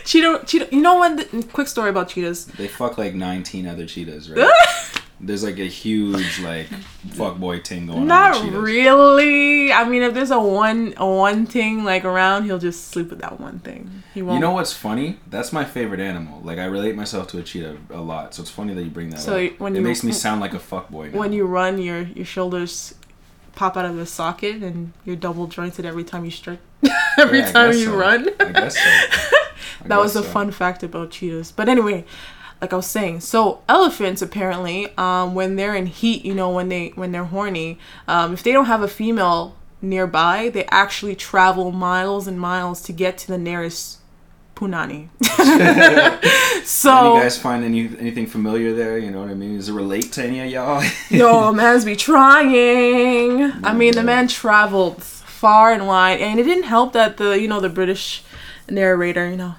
[0.04, 0.68] cheetah, cheetah.
[0.72, 1.16] You know what?
[1.16, 2.46] The, quick story about cheetahs.
[2.46, 4.50] They fuck like 19 other cheetahs, right?
[5.18, 6.66] There's like a huge like
[7.12, 8.06] fuck boy thing going on.
[8.06, 9.72] Not really.
[9.72, 13.20] I mean, if there's a one a one thing like around, he'll just sleep with
[13.20, 14.02] that one thing.
[14.14, 14.34] He won't.
[14.34, 15.18] You know what's funny?
[15.28, 16.40] That's my favorite animal.
[16.42, 19.10] Like I relate myself to a cheetah a lot, so it's funny that you bring
[19.10, 19.58] that So up.
[19.58, 21.08] when it you- makes me sound like a fuck boy.
[21.10, 21.18] Now.
[21.18, 22.94] when you run, your your shoulders
[23.54, 26.58] pop out of the socket, and you're double jointed every time you stretch.
[27.18, 27.96] every Yeah, time you so.
[27.96, 28.28] run.
[28.38, 28.80] I guess so.
[29.84, 30.28] I that was a so.
[30.28, 31.52] fun fact about cheetahs.
[31.52, 32.04] But anyway,
[32.60, 36.68] like I was saying, so elephants apparently, um, when they're in heat, you know, when
[36.68, 37.78] they when they're horny,
[38.08, 42.92] um, if they don't have a female nearby, they actually travel miles and miles to
[42.92, 43.98] get to the nearest
[44.54, 45.08] punani.
[46.64, 48.98] so Any guys find any anything familiar there?
[48.98, 49.56] You know what I mean?
[49.56, 50.82] Does it relate to any of y'all?
[51.10, 53.52] Yo, man's be trying.
[53.64, 57.48] I mean, the man traveled far and wide, and it didn't help that the you
[57.48, 58.24] know the British
[58.68, 59.56] narrator, you know,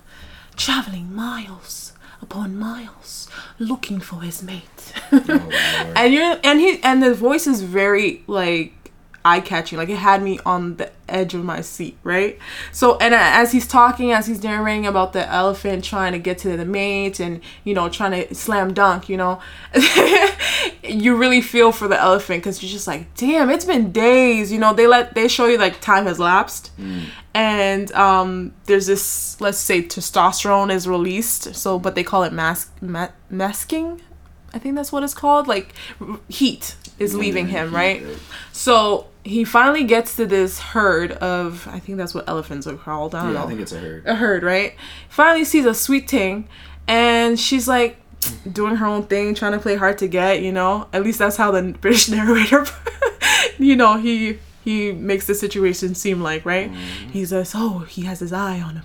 [0.55, 1.86] traveling miles
[2.29, 5.49] upon miles looking for his mate, Oh,
[5.95, 8.73] and you and he and the voice is very like
[9.27, 9.77] eye catching.
[9.77, 12.37] Like it had me on the edge of my seat, right?
[12.71, 16.55] So and as he's talking, as he's narrating about the elephant trying to get to
[16.55, 19.41] the mate and you know trying to slam dunk, you know,
[20.83, 24.51] you really feel for the elephant because you're just like, damn, it's been days.
[24.51, 26.71] You know, they let they show you like time has lapsed,
[27.33, 31.55] and um, there's this let's say testosterone is released.
[31.55, 34.01] So, but they call it musth ma- masking.
[34.53, 35.47] I think that's what it's called.
[35.47, 38.01] Like r- heat is leaving him, right?
[38.53, 43.13] So he finally gets to this herd of I think that's what elephants are called.
[43.15, 44.03] I don't Yeah, know I think it's a herd.
[44.05, 44.73] a herd, right?
[45.09, 46.47] Finally sees a sweet thing,
[46.87, 47.97] and she's like
[48.51, 50.41] doing her own thing, trying to play hard to get.
[50.41, 52.65] You know, at least that's how the British narrator,
[53.59, 56.69] you know, he he makes the situation seem like right.
[56.69, 57.09] Mm-hmm.
[57.11, 58.83] He says, "Oh, he has his eye on a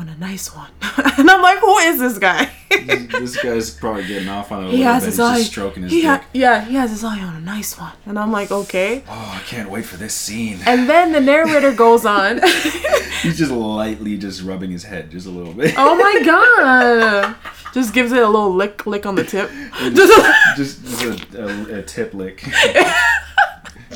[0.00, 0.70] on a nice one,"
[1.18, 4.78] and I'm like, "Who is this guy?" this guy's probably getting off on a he
[4.78, 5.06] little has bit.
[5.06, 5.38] his He's eye.
[5.38, 6.06] just stroking his he dick.
[6.20, 9.02] ha- yeah, he has his eye on a nice one, and I'm like, okay.
[9.08, 10.58] oh, I can't wait for this scene.
[10.66, 12.40] And then the narrator goes on.
[13.22, 15.74] He's just lightly just rubbing his head just a little bit.
[15.76, 17.36] oh my god!
[17.72, 19.50] Just gives it a little lick, lick on the tip.
[19.94, 20.12] Just
[20.56, 22.44] just just a, a, a tip lick.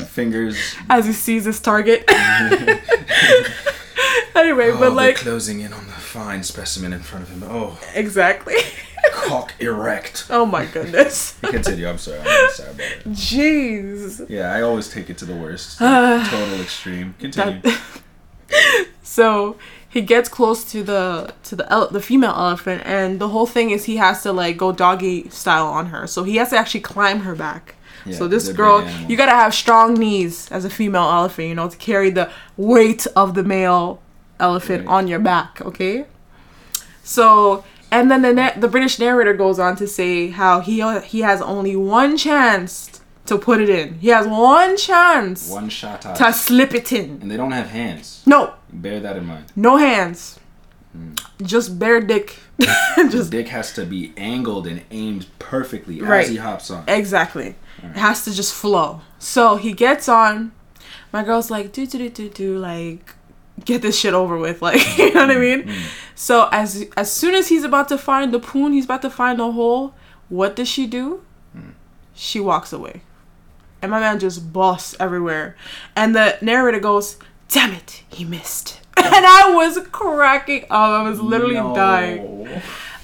[0.07, 0.57] Fingers.
[0.89, 2.05] as he sees his target.
[4.35, 7.43] anyway, Oh, but like closing in on the fine specimen in front of him.
[7.45, 8.55] Oh, exactly.
[9.13, 10.27] cock erect.
[10.31, 11.37] oh my goodness.
[11.43, 11.89] Continue.
[11.89, 12.21] I'm sorry.
[12.21, 13.05] I'm sorry about it.
[13.09, 14.29] Jeez.
[14.29, 15.79] Yeah, I always take it to the worst.
[15.79, 17.15] Total extreme.
[17.19, 17.61] Continue.
[17.63, 17.81] That-
[19.03, 19.57] so
[19.89, 23.71] he gets close to the to the ele- the female elephant, and the whole thing
[23.71, 26.07] is he has to like go doggy style on her.
[26.07, 27.75] So he has to actually climb her back.
[28.07, 31.69] Yeah, so this girl, you gotta have strong knees as a female elephant, you know,
[31.69, 34.01] to carry the weight of the male
[34.41, 34.95] elephant Right.
[34.97, 35.61] on your back.
[35.63, 36.07] Okay.
[37.03, 40.75] So and then the na- the British narrator goes on to say how he
[41.05, 43.95] he has only one chance to put it in.
[43.99, 46.17] He has one chance One shot out.
[46.17, 47.19] to slip it in.
[47.23, 48.23] And they don't have hands.
[48.27, 49.47] No, Bear that in mind.
[49.57, 50.39] no hands.
[51.43, 52.37] Just bare dick.
[53.11, 56.25] Just dick has to be angled and aimed perfectly Right.
[56.25, 56.85] as he hops on.
[56.89, 57.55] exactly.
[57.83, 59.03] It has to just flow.
[59.21, 60.51] So he gets on.
[61.13, 63.15] My girl's like, do do do do do, like,
[63.65, 65.63] get this shit over with, like, you know what I mean?
[65.63, 65.87] Mm-hmm.
[66.17, 69.39] So as as soon as he's about to find the poon, he's about to find
[69.39, 69.95] the hole.
[70.29, 71.23] What does she do?
[71.57, 71.75] Mm.
[72.15, 73.03] She walks away,
[73.81, 75.55] and my man just busts everywhere.
[75.95, 77.17] And the narrator goes,
[77.49, 78.81] "Damn it, he missed."
[79.19, 80.71] And I was cracking up.
[80.71, 82.49] I was literally dying.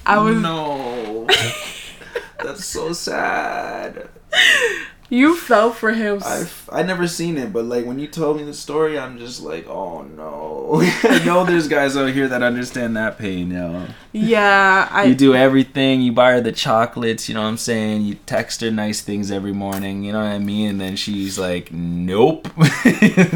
[0.05, 0.35] I was.
[0.41, 1.27] No.
[2.43, 4.09] That's so sad.
[5.09, 6.17] You fell for him.
[6.17, 9.19] s- I've I never seen it, but like when you told me the story, I'm
[9.19, 10.81] just like, oh no.
[11.03, 13.85] I know there's guys out here that understand that pain, yo.
[14.13, 15.03] yeah, I.
[15.03, 16.01] You do everything.
[16.01, 17.29] You buy her the chocolates.
[17.29, 18.01] You know what I'm saying.
[18.01, 20.03] You text her nice things every morning.
[20.03, 20.69] You know what I mean.
[20.71, 22.47] And then she's like, "Nope."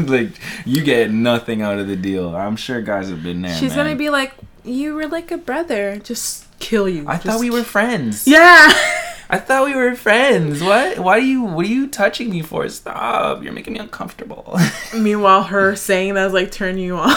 [0.08, 0.30] like
[0.66, 2.34] you get nothing out of the deal.
[2.34, 3.54] I'm sure guys have been there.
[3.56, 3.86] She's man.
[3.86, 4.32] gonna be like,
[4.64, 6.00] "You were like a brother.
[6.02, 8.26] Just kill you." I Just thought we were friends.
[8.26, 8.72] Yeah.
[9.32, 10.60] I thought we were friends.
[10.60, 10.98] What?
[10.98, 11.42] Why are you?
[11.44, 12.68] What are you touching me for?
[12.68, 13.44] Stop!
[13.44, 14.58] You're making me uncomfortable.
[14.94, 17.14] Meanwhile, her saying that's like turn you on.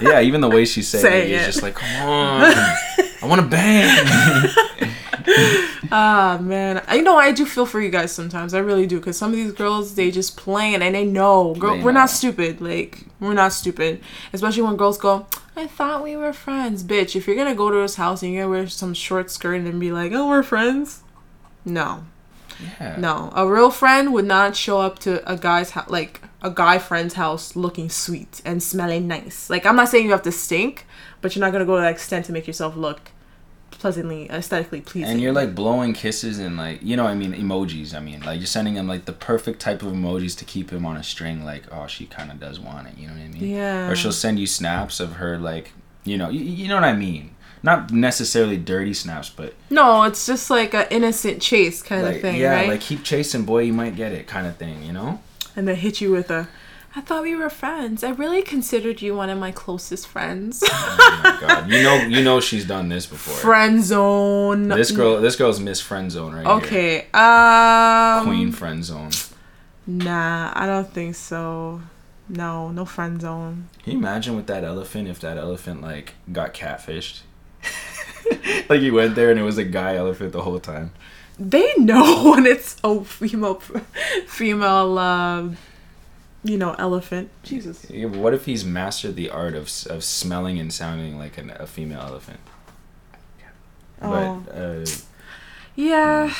[0.00, 3.40] yeah, even the way she said Saying it, it's just like, come on, I want
[3.42, 4.48] to bang.
[5.90, 8.54] Ah man, I know I do feel for you guys sometimes.
[8.54, 11.76] I really do, cause some of these girls they just playing and they know, girl,
[11.76, 12.00] They we're know.
[12.00, 12.60] not stupid.
[12.60, 14.00] Like we're not stupid,
[14.32, 15.26] especially when girls go.
[15.56, 17.14] I thought we were friends, bitch.
[17.16, 19.80] If you're gonna go to his house and you're gonna wear some short skirt and
[19.80, 21.02] be like, oh, we're friends,
[21.66, 22.04] no,
[22.80, 22.96] yeah.
[22.98, 23.32] no.
[23.34, 27.14] A real friend would not show up to a guy's house, like a guy friend's
[27.14, 29.50] house, looking sweet and smelling nice.
[29.50, 30.86] Like I'm not saying you have to stink,
[31.20, 33.10] but you're not gonna go to that extent to make yourself look
[33.72, 35.10] pleasantly, aesthetically pleasing.
[35.10, 37.94] And you're like blowing kisses and like you know I mean emojis.
[37.94, 40.86] I mean like you're sending him like the perfect type of emojis to keep him
[40.86, 41.44] on a string.
[41.44, 42.96] Like oh she kind of does want it.
[42.96, 43.50] You know what I mean?
[43.50, 43.90] Yeah.
[43.90, 45.72] Or she'll send you snaps of her like
[46.04, 47.35] you know you, you know what I mean.
[47.66, 52.22] Not necessarily dirty snaps, but No, it's just like an innocent chase kind like of
[52.22, 52.68] thing, yeah, right?
[52.68, 54.82] like keep chasing, boy, you might get it, kind of thing.
[54.84, 55.20] You know?
[55.56, 56.48] and they hit you with a,
[56.94, 58.04] I thought we were friends.
[58.04, 60.62] I really considered you one of my closest friends.
[60.66, 63.34] Oh my god, you know you know she's done this before.
[63.34, 64.68] friend zone.
[64.68, 66.56] This girl, this girl's Miss Friend Zone right here.
[66.56, 67.06] Okay.
[67.12, 68.24] Um.
[68.26, 69.10] Queen Friend Zone.
[69.86, 71.80] Nah, I don't think so.
[72.28, 73.68] No, no friend zone.
[73.84, 77.20] Can you imagine with that elephant if that elephant like got catfished?
[78.68, 80.92] Like you went there and it was a guy elephant the whole time.
[81.38, 83.60] They know when it's a female,
[84.26, 85.48] female, uh,
[86.44, 87.30] you know, elephant.
[87.42, 87.86] Jesus.
[87.90, 92.00] What if he's mastered the art of of smelling and sounding like an, a female
[92.00, 92.40] elephant?
[94.02, 94.42] Oh.
[94.46, 94.86] But uh,
[95.74, 96.32] Yeah,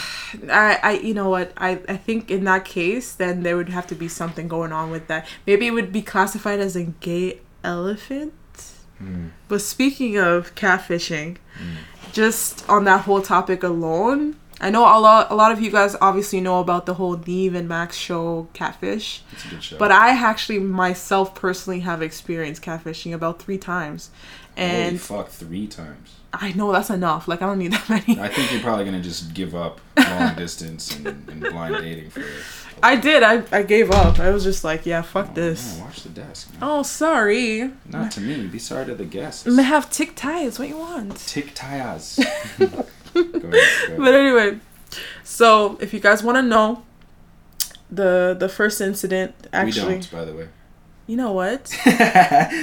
[0.50, 1.52] I, I, you know what?
[1.58, 4.90] I, I think in that case, then there would have to be something going on
[4.90, 5.26] with that.
[5.46, 8.32] Maybe it would be classified as a gay elephant.
[8.98, 11.74] Hmm, But speaking of catfishing, hmm.
[12.12, 15.96] just on that whole topic alone, I know a lot, a lot of you guys
[16.00, 19.22] obviously know about the whole Nev and Max show Catfish.
[19.32, 19.76] it's a good show.
[19.78, 24.10] But I actually myself personally have experienced catfishing about three times,
[24.56, 26.14] Holy and fuck, three times.
[26.32, 27.28] I know that's enough.
[27.28, 28.18] Like I don't need that many.
[28.18, 32.24] I think you're probably gonna just give up long distance and, and blind dating for.
[32.82, 33.22] I did.
[33.22, 34.18] I, I gave up.
[34.20, 35.78] I was just like, yeah, fuck Oh, this.
[35.78, 36.50] no, watch the desk.
[36.52, 36.58] man.
[36.62, 37.70] Oh, sorry.
[37.88, 38.46] Not to me.
[38.46, 39.46] Be sorry to the guests.
[39.48, 40.58] I have tick ties.
[40.58, 41.16] What you want?
[41.16, 42.18] Tick tires.
[42.58, 42.82] go ahead,
[43.14, 43.96] go ahead.
[43.98, 44.58] But anyway,
[45.24, 46.82] so if you guys want to know
[47.90, 50.48] the the first incident, actually, we don't, by the way.
[51.06, 51.70] you know what?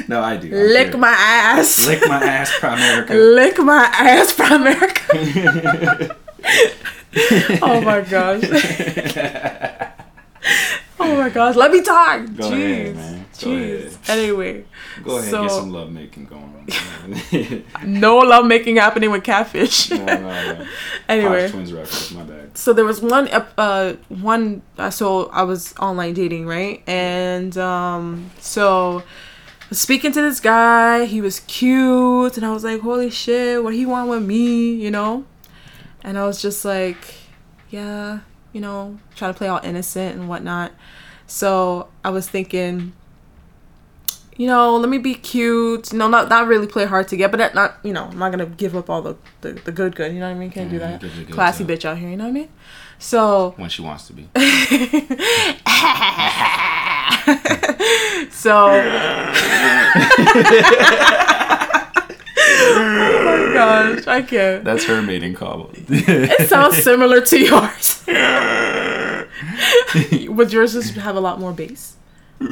[0.07, 0.47] no, I do.
[0.47, 1.87] I'm Lick my ass.
[1.87, 3.35] Lick my ass, Primerica.
[3.35, 6.15] Lick my ass from America.
[7.61, 8.41] oh my gosh.
[10.99, 11.55] Oh my gosh.
[11.55, 12.25] Let me talk.
[12.35, 12.51] Go Jeez.
[12.51, 13.25] ahead, man.
[13.41, 13.85] Go Jeez.
[13.85, 13.97] ahead.
[14.19, 14.65] Anyway,
[15.03, 17.63] Go ahead, So- get some love making going on.
[18.01, 19.89] no love making happening with catfish.
[19.91, 20.65] no, no, no.
[21.09, 21.49] anyway.
[21.49, 22.57] Twins reference, my bad.
[22.57, 23.27] so there was one
[23.57, 29.03] uh one uh, so i was online dating right and um so
[29.71, 33.85] speaking to this guy he was cute and i was like holy shit what he
[33.85, 35.25] want with me you know
[36.03, 37.15] and i was just like
[37.71, 38.19] yeah
[38.53, 40.71] you know try to play all innocent and whatnot
[41.27, 42.93] so i was thinking
[44.37, 45.93] you know, let me be cute.
[45.93, 48.31] No, not not really play hard to get, but that not you know, I'm not
[48.31, 50.13] gonna give up all the, the, the good good.
[50.13, 50.49] You know what I mean?
[50.49, 51.01] Can't do that.
[51.01, 51.77] give Classy stuff.
[51.77, 52.09] bitch out here.
[52.09, 52.49] You know what I mean?
[52.97, 54.29] So When she wants to be.
[58.31, 58.69] so.
[63.53, 64.63] oh my gosh, I can't.
[64.63, 65.71] That's her mating call.
[65.73, 68.03] It sounds similar to yours.
[70.29, 71.95] Would yours just have a lot more bass?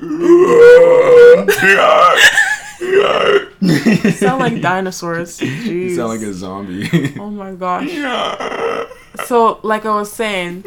[4.18, 5.42] sound like dinosaurs.
[5.42, 6.90] You sound like a zombie.
[7.20, 7.90] Oh my gosh.
[9.26, 10.64] So, like I was saying,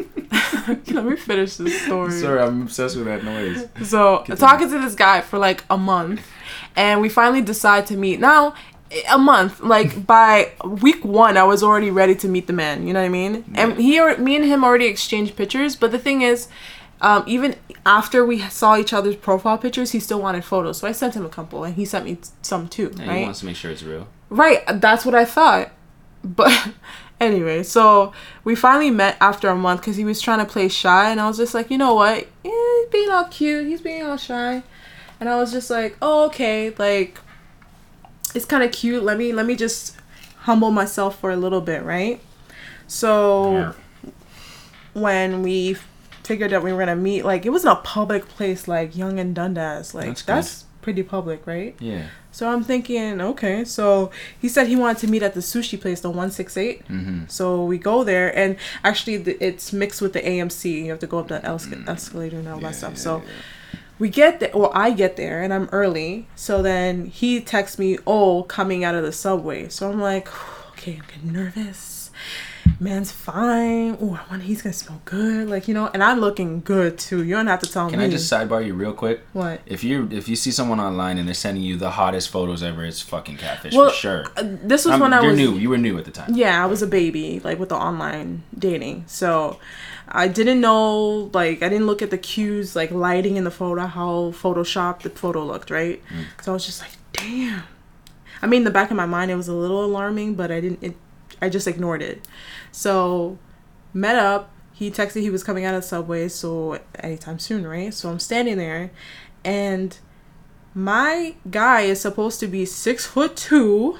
[0.67, 2.11] let me finish this story.
[2.11, 3.67] Sorry, I'm obsessed with that noise.
[3.89, 6.21] So, talking to this guy for like a month,
[6.75, 8.19] and we finally decide to meet.
[8.19, 8.53] Now,
[9.09, 12.87] a month, like by week one, I was already ready to meet the man.
[12.87, 13.45] You know what I mean?
[13.55, 15.75] And he, al- me and him already exchanged pictures.
[15.75, 16.47] But the thing is,
[17.01, 20.79] um, even after we saw each other's profile pictures, he still wanted photos.
[20.79, 22.87] So I sent him a couple, and he sent me some too.
[22.99, 23.17] And right?
[23.19, 24.07] he wants to make sure it's real.
[24.29, 25.71] Right, that's what I thought.
[26.23, 26.71] But
[27.21, 31.11] anyway, so we finally met after a month because he was trying to play shy,
[31.11, 32.27] and I was just like, you know what?
[32.43, 33.67] Yeah, he's being all cute.
[33.67, 34.63] He's being all shy,
[35.19, 37.19] and I was just like, oh okay, like
[38.35, 39.03] it's kind of cute.
[39.03, 39.97] Let me let me just
[40.39, 42.19] humble myself for a little bit, right?
[42.87, 43.73] So
[44.93, 45.77] when we
[46.23, 49.19] figured out we were gonna meet, like it was in a public place, like Yonge
[49.19, 49.93] and Dundas.
[49.93, 51.75] Like That's that's, pretty public, right?
[51.79, 52.07] Yeah.
[52.31, 53.65] So I'm thinking, okay.
[53.65, 56.87] So he said he wanted to meet at the sushi place, the 168.
[56.87, 57.23] Mm-hmm.
[57.27, 60.83] So we go there, and actually, the, it's mixed with the AMC.
[60.83, 62.97] You have to go up that es- escalator and all that stuff.
[62.97, 63.23] so
[63.99, 66.27] we get there, or I get there, and I'm early.
[66.35, 69.69] So then he texts me, oh, coming out of the subway.
[69.69, 70.27] So I'm like,
[70.71, 72.11] okay, I'm getting nervous.
[72.79, 73.97] Man's fine.
[74.01, 75.89] Oh, I wonder he's gonna smell good, like you know.
[75.93, 77.23] And I'm looking good too.
[77.23, 78.05] You don't have to tell Can me.
[78.05, 79.21] Can i just sidebar you real quick?
[79.31, 79.61] what?
[79.65, 82.83] If you if you see someone online and they're sending you the hottest photos ever,
[82.83, 84.25] it's fucking catfish Well, for sure.
[84.35, 85.53] Uh, this was I'm- when I was new.
[85.53, 86.33] You were new at the time.
[86.33, 89.05] Yeah, I was a baby, like with the online dating.
[89.07, 89.59] So
[90.07, 93.85] I didn't know, like, I didn't look at the cues, like lighting in the photo,
[93.85, 96.01] how Photoshop the photo looked, right?
[96.09, 96.43] Mm.
[96.43, 97.63] So I was just like, damn.
[98.41, 100.61] I mean, in the back of my mind, it was a little alarming, but I
[100.61, 100.95] didn't, it,
[101.41, 102.27] I just ignored it.
[102.71, 103.39] So
[103.93, 104.51] met up.
[104.73, 107.93] He texted he was coming out of the subway, so anytime soon, right?
[107.93, 108.91] So I'm standing there,
[109.45, 109.97] and
[110.73, 113.97] my guy is supposed to be six foot two,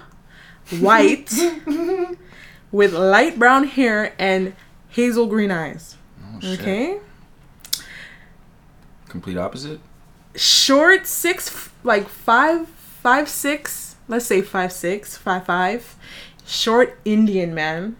[0.81, 1.33] white,
[2.73, 4.53] with light brown hair and
[4.95, 5.97] hazel green eyes.
[6.23, 6.53] Oh.
[6.53, 6.97] Okay,
[9.09, 9.79] Complete opposite.
[10.35, 13.95] short, six, like five, five six.
[14.07, 15.95] Let's say five six, five five.
[16.45, 17.95] Short Indian man.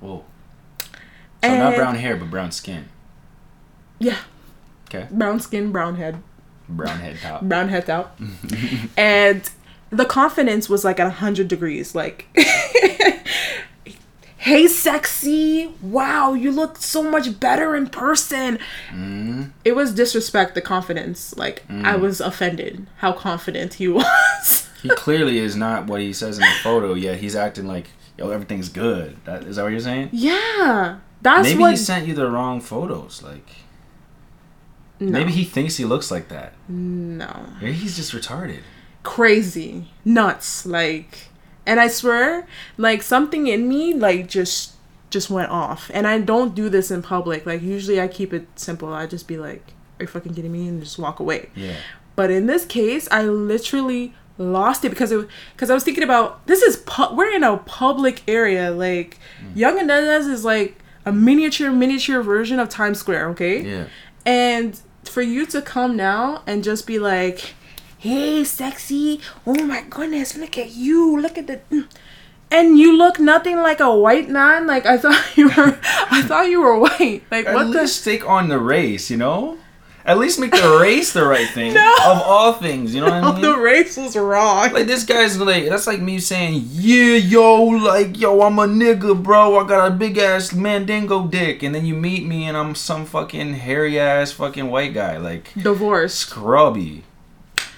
[0.00, 0.24] Whoa.
[1.42, 2.88] So not brown hair, but brown skin.
[3.98, 4.16] Yeah,
[4.88, 5.06] Okay.
[5.10, 6.22] brown skin, brown head.
[6.68, 7.42] Brown head top.
[7.42, 8.18] brown head out
[8.96, 9.50] and
[9.90, 12.26] the confidence was like at 100 degrees like
[14.44, 18.58] hey sexy wow you look so much better in person
[18.90, 24.88] Mm, it was disrespect the confidence like i was offended how confident he was he
[24.90, 26.92] clearly is not what he says in the photo.
[26.92, 27.86] Yet he's acting like
[28.18, 29.16] yo everything's good.
[29.24, 30.10] That is that what you're saying?
[30.12, 33.22] yeah that's Maybe what he sent you the wrong photos.
[33.22, 33.48] Like
[35.00, 36.52] no, maybe he thinks he looks like that.
[36.68, 38.60] no Maybe he's just retarded.
[39.02, 41.28] crazy nuts like
[41.66, 42.46] and i swear
[42.76, 44.72] like something in me like just
[45.10, 45.90] just went off.
[45.94, 47.46] And i don't do this in public.
[47.46, 48.92] Like usually i keep it simple.
[48.92, 50.66] I just be like are you fucking kidding me?
[50.66, 51.50] and just walk away.
[51.54, 51.76] Yeah.
[52.16, 56.44] but in this case i literally lost it because it because i was thinking about
[56.48, 58.70] this is pu- we're in a public area.
[58.72, 59.56] Like mm.
[59.56, 63.62] Yonge and Dundas is like a miniature miniature version of times square okay?
[63.62, 63.86] Yeah.
[64.26, 67.54] and for you to come now and just be like,
[68.04, 71.60] hey, sexy, oh my goodness, look at you, look at the.
[71.72, 71.88] mm."
[72.50, 74.68] And you look nothing like a white man.
[74.68, 75.74] Like I thought you were,
[76.12, 77.22] I thought you were white.
[77.30, 77.80] Like At what the?
[77.82, 79.58] least stick on the race, you know?
[80.06, 81.72] At least make the race the right thing.
[81.72, 81.94] No.
[82.04, 83.40] Of all things, you know what I mean?
[83.42, 84.70] the race was wrong.
[84.72, 89.16] Like this guy's like that's like me saying, yeah, yo, like yo, I'm a nigga,
[89.20, 89.58] bro.
[89.58, 93.06] I got a big ass mandingo dick, and then you meet me and I'm some
[93.06, 96.18] fucking hairy ass fucking white guy, like Divorced.
[96.18, 97.02] scrubby.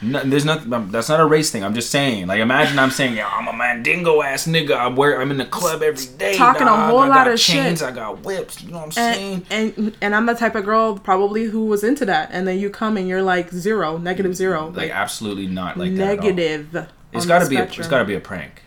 [0.03, 0.73] No, there's nothing.
[0.75, 1.65] um, That's not a race thing.
[1.65, 2.27] I'm just saying.
[2.27, 4.73] Like, imagine I'm saying, yeah, I'm a mandingo ass nigga.
[4.73, 5.21] I wear.
[5.21, 6.35] I'm in the club every day.
[6.37, 7.89] Talking a whole I lot of chains, shit.
[7.89, 8.63] I got whips.
[8.63, 9.47] You know what I'm saying?
[9.49, 12.59] And, and and I'm the type of girl probably who was into that, and then
[12.59, 16.03] you come and you're like zero, negative zero, Like, like, absolutely not like that.
[16.03, 16.25] at all.
[16.25, 16.89] negative.
[17.13, 17.57] It's got to be.
[17.57, 18.63] A, it's got to be a prank.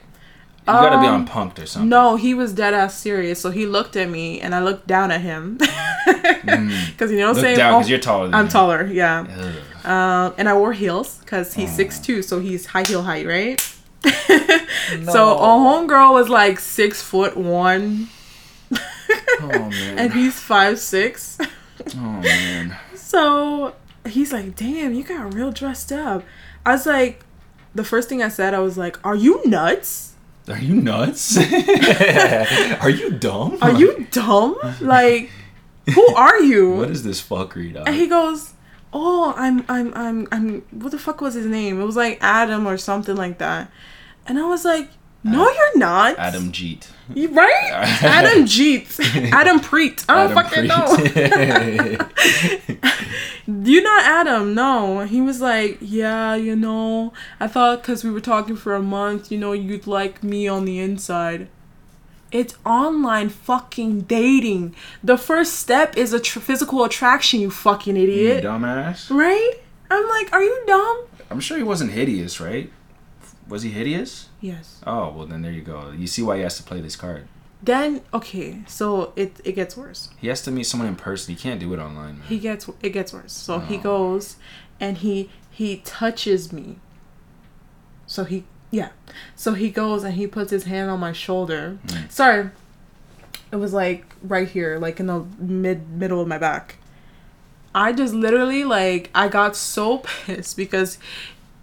[0.61, 1.89] You got to be on Um, Punk'd or something.
[1.89, 3.39] No, he was dead ass serious.
[3.41, 5.57] So he looked at me, and I looked down at him
[6.05, 7.41] because you know what I'm Mm.
[7.41, 7.57] Saying.
[7.57, 9.25] down because Oh, you're taller than I'm taller, yeah.
[9.37, 9.53] Ugh.
[9.85, 13.59] Um, and I wore heels because he's six two, so he's high heel height, right?
[15.05, 18.07] So a homegirl was like six foot one,
[18.73, 19.99] Oh man.
[19.99, 21.37] and he's five six.
[21.95, 22.75] oh man.
[22.95, 23.73] So
[24.07, 26.23] he's like, "Damn, you got real dressed up."
[26.65, 27.23] I was like,
[27.75, 30.13] the first thing I said, I was like, "Are you nuts?
[30.47, 31.37] Are you nuts?
[31.37, 33.57] Are you dumb?
[33.61, 34.57] Are you dumb?
[34.81, 35.29] Like,
[35.93, 37.87] who are you?" What is this fuckery, dog?
[37.87, 38.53] And he goes,
[38.93, 40.61] "Oh, I'm, I'm, I'm, I'm.
[40.71, 41.81] What the fuck was his name?
[41.81, 43.71] It was like Adam or something like that."
[44.27, 44.89] And I was like,
[45.23, 46.87] "No, you're not, Adam Jeet.
[47.13, 47.71] You right?
[48.03, 48.99] Adam Jeets,
[49.31, 50.05] Adam Preet.
[50.07, 50.85] I don't fucking know.
[53.47, 53.69] know.
[53.69, 54.53] You're not Adam.
[54.53, 58.81] No." He was like, "Yeah, you know, I thought because we were talking for a
[58.81, 61.47] month, you know, you'd like me on the inside."
[62.31, 64.75] It's online fucking dating.
[65.03, 67.39] The first step is a tr- physical attraction.
[67.39, 68.43] You fucking idiot.
[68.43, 69.09] you dumbass.
[69.09, 69.53] Right?
[69.89, 71.05] I'm like, are you dumb?
[71.31, 72.71] I'm sure he wasn't hideous, right?
[73.47, 74.29] Was he hideous?
[74.41, 74.79] Yes.
[74.85, 75.91] Oh well, then there you go.
[75.91, 77.27] You see why he has to play this card.
[77.63, 80.09] Then okay, so it it gets worse.
[80.21, 81.33] He has to meet someone in person.
[81.35, 82.19] He can't do it online.
[82.19, 82.27] Man.
[82.27, 83.33] He gets it gets worse.
[83.33, 83.81] So he Oh.
[83.81, 84.35] goes
[84.79, 86.77] and he he touches me.
[88.05, 88.89] So he yeah.
[89.35, 91.79] So he goes and he puts his hand on my shoulder.
[91.87, 92.11] Mm.
[92.11, 92.49] Sorry.
[93.51, 96.77] It was like right here, like in the mid middle of my back.
[97.73, 100.97] I just literally like I got so pissed because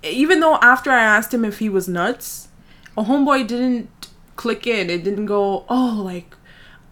[0.02, 2.48] even though after I asked him if he was nuts,
[2.96, 3.90] a homeboy didn't
[4.36, 4.90] click in.
[4.90, 6.34] It didn't go, oh, like,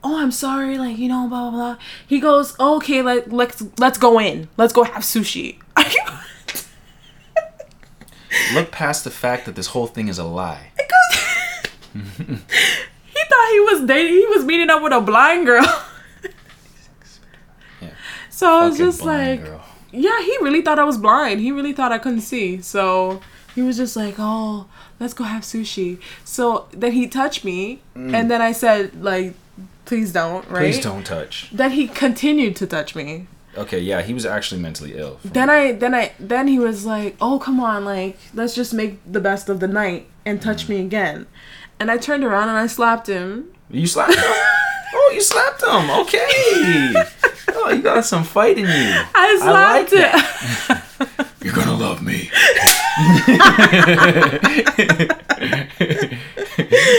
[0.03, 1.77] oh, I'm sorry, like you know, blah blah blah.
[2.07, 4.49] He goes, okay, let let's let's go in.
[4.57, 5.59] Let's go have sushi.
[8.53, 10.70] Look past the fact that this whole thing is a lie.
[11.95, 14.14] he thought he was dating.
[14.14, 15.64] He was meeting up with a blind girl.
[17.80, 17.91] Yeah.
[18.30, 19.62] So I was Fucking just like, girl.
[19.93, 21.39] yeah, he really thought I was blind.
[21.41, 22.61] He really thought I couldn't see.
[22.62, 23.20] So
[23.55, 24.66] he was just like, oh,
[24.99, 26.01] let's go have sushi.
[26.24, 29.35] So then he touched me, and then I said, like,
[29.85, 30.62] please don't, right?
[30.64, 30.72] Mm.
[30.72, 31.49] Please don't touch.
[31.53, 33.28] Then he continued to touch me.
[33.57, 35.19] Okay, yeah, he was actually mentally ill.
[35.25, 38.99] Then I, then I, then he was like, oh, come on, like, let's just make
[39.11, 40.71] the best of the night and touch mm.
[40.71, 41.27] me again.
[41.79, 43.53] And I turned around and I slapped him.
[43.71, 44.23] You slapped him?
[44.95, 45.91] oh, you slapped him.
[46.01, 46.95] Okay.
[47.57, 49.03] Oh, you got some fight in you.
[49.15, 50.03] I slapped like
[51.09, 51.35] it.
[51.45, 52.31] You're gonna love me.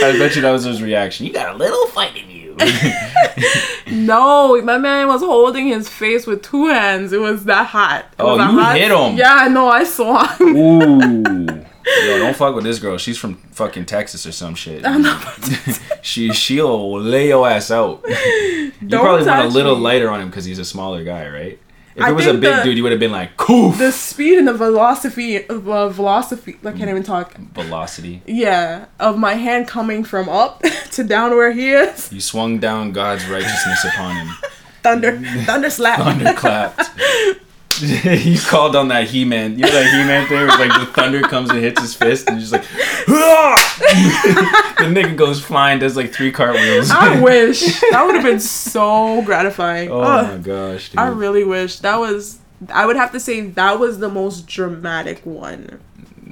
[0.02, 1.26] I bet you that was his reaction.
[1.26, 2.45] You got a little fight in you.
[3.88, 7.14] No, my man was holding his face with two hands.
[7.14, 8.06] It was that hot.
[8.14, 9.16] It Oh, you hot- hit him.
[9.16, 9.68] Yeah, I know.
[9.70, 10.56] I saw him.
[10.56, 11.48] Ooh.
[12.08, 12.98] Yo, don't fuck with this girl.
[12.98, 14.84] She's from fucking Texas or some shit.
[16.02, 18.04] she she'll lay your ass out.
[18.08, 19.82] You Don't probably went a little me.
[19.82, 21.60] lighter on him because he's a smaller guy, right?
[21.96, 23.92] If I it was a big the- dude, you would have been like, "Coof." The
[23.92, 26.58] speed and the velocity, uh, velocity.
[26.66, 27.36] I can't even talk.
[27.54, 28.22] Velocity.
[28.26, 32.12] Yeah, of my hand coming from up to down where he is.
[32.12, 34.28] You swung down God's righteousness upon him.
[34.84, 36.00] Thunder, thunder slap.
[36.00, 37.40] Thunderclapped.
[37.80, 39.54] he called on that He-Man.
[39.58, 40.38] You know that He-Man thing?
[40.38, 42.64] Where like the thunder comes and hits his fist, and he's just like,
[43.08, 46.90] the nigga goes flying, does like three cartwheels.
[46.92, 47.62] I wish
[47.92, 49.92] that would have been so gratifying.
[49.92, 50.32] oh Ugh.
[50.32, 51.00] my gosh, dude.
[51.00, 52.40] I really wish that was.
[52.74, 55.80] I would have to say that was the most dramatic one.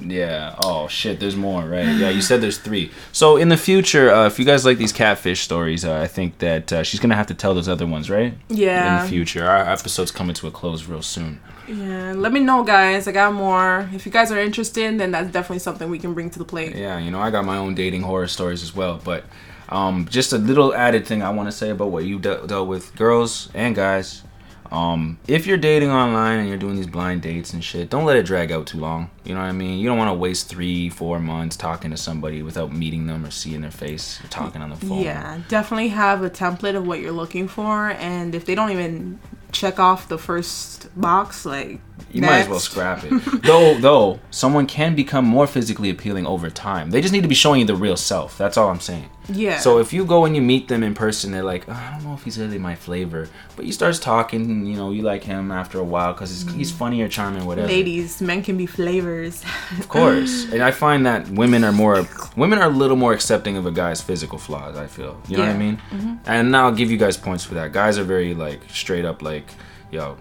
[0.00, 0.54] Yeah.
[0.62, 1.20] Oh shit.
[1.20, 1.86] There's more, right?
[1.86, 2.10] Yeah.
[2.10, 2.90] You said there's three.
[3.12, 6.38] So in the future, uh, if you guys like these catfish stories, uh, I think
[6.38, 8.34] that uh, she's gonna have to tell those other ones, right?
[8.48, 8.96] Yeah.
[8.98, 11.40] In the future, our episode's coming to a close real soon.
[11.68, 12.12] Yeah.
[12.16, 13.06] Let me know, guys.
[13.08, 13.88] I got more.
[13.92, 16.74] If you guys are interested, then that's definitely something we can bring to the plate.
[16.76, 16.98] Yeah.
[16.98, 19.24] You know, I got my own dating horror stories as well, but
[19.68, 22.68] um, just a little added thing I want to say about what you de- dealt
[22.68, 24.22] with, girls and guys.
[24.70, 28.16] Um, if you're dating online and you're doing these blind dates and shit, don't let
[28.16, 29.10] it drag out too long.
[29.24, 29.78] You know what I mean?
[29.78, 33.30] You don't want to waste three, four months talking to somebody without meeting them or
[33.30, 35.02] seeing their face or talking on the phone.
[35.02, 39.18] Yeah, definitely have a template of what you're looking for, and if they don't even
[39.52, 41.80] check off the first box, like
[42.12, 43.42] You might as well scrap it.
[43.42, 46.90] though, though, someone can become more physically appealing over time.
[46.90, 48.38] They just need to be showing you the real self.
[48.38, 49.10] That's all I'm saying.
[49.28, 49.58] Yeah.
[49.58, 52.04] So if you go and you meet them in person, they're like, oh, I don't
[52.04, 55.24] know if he's really my flavor, but you starts talking, and, you know, you like
[55.24, 57.66] him after a while because he's funny or charming, whatever.
[57.68, 59.42] ladies, men can be flavors.
[59.78, 60.46] Of course.
[60.52, 63.70] And I find that women are more women are a little more accepting of a
[63.72, 65.20] guy's physical flaws, I feel.
[65.28, 65.70] You know what I Yeah.
[65.76, 66.06] Mm-hmm.
[66.06, 66.20] mean?
[66.26, 67.72] And I'll give you guys points for that.
[67.72, 69.46] Guys are very like straight up like,
[69.90, 70.16] yo,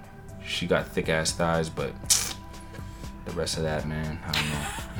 [0.46, 1.94] she got thick ass thighs, but
[3.26, 4.32] the rest of that, man, I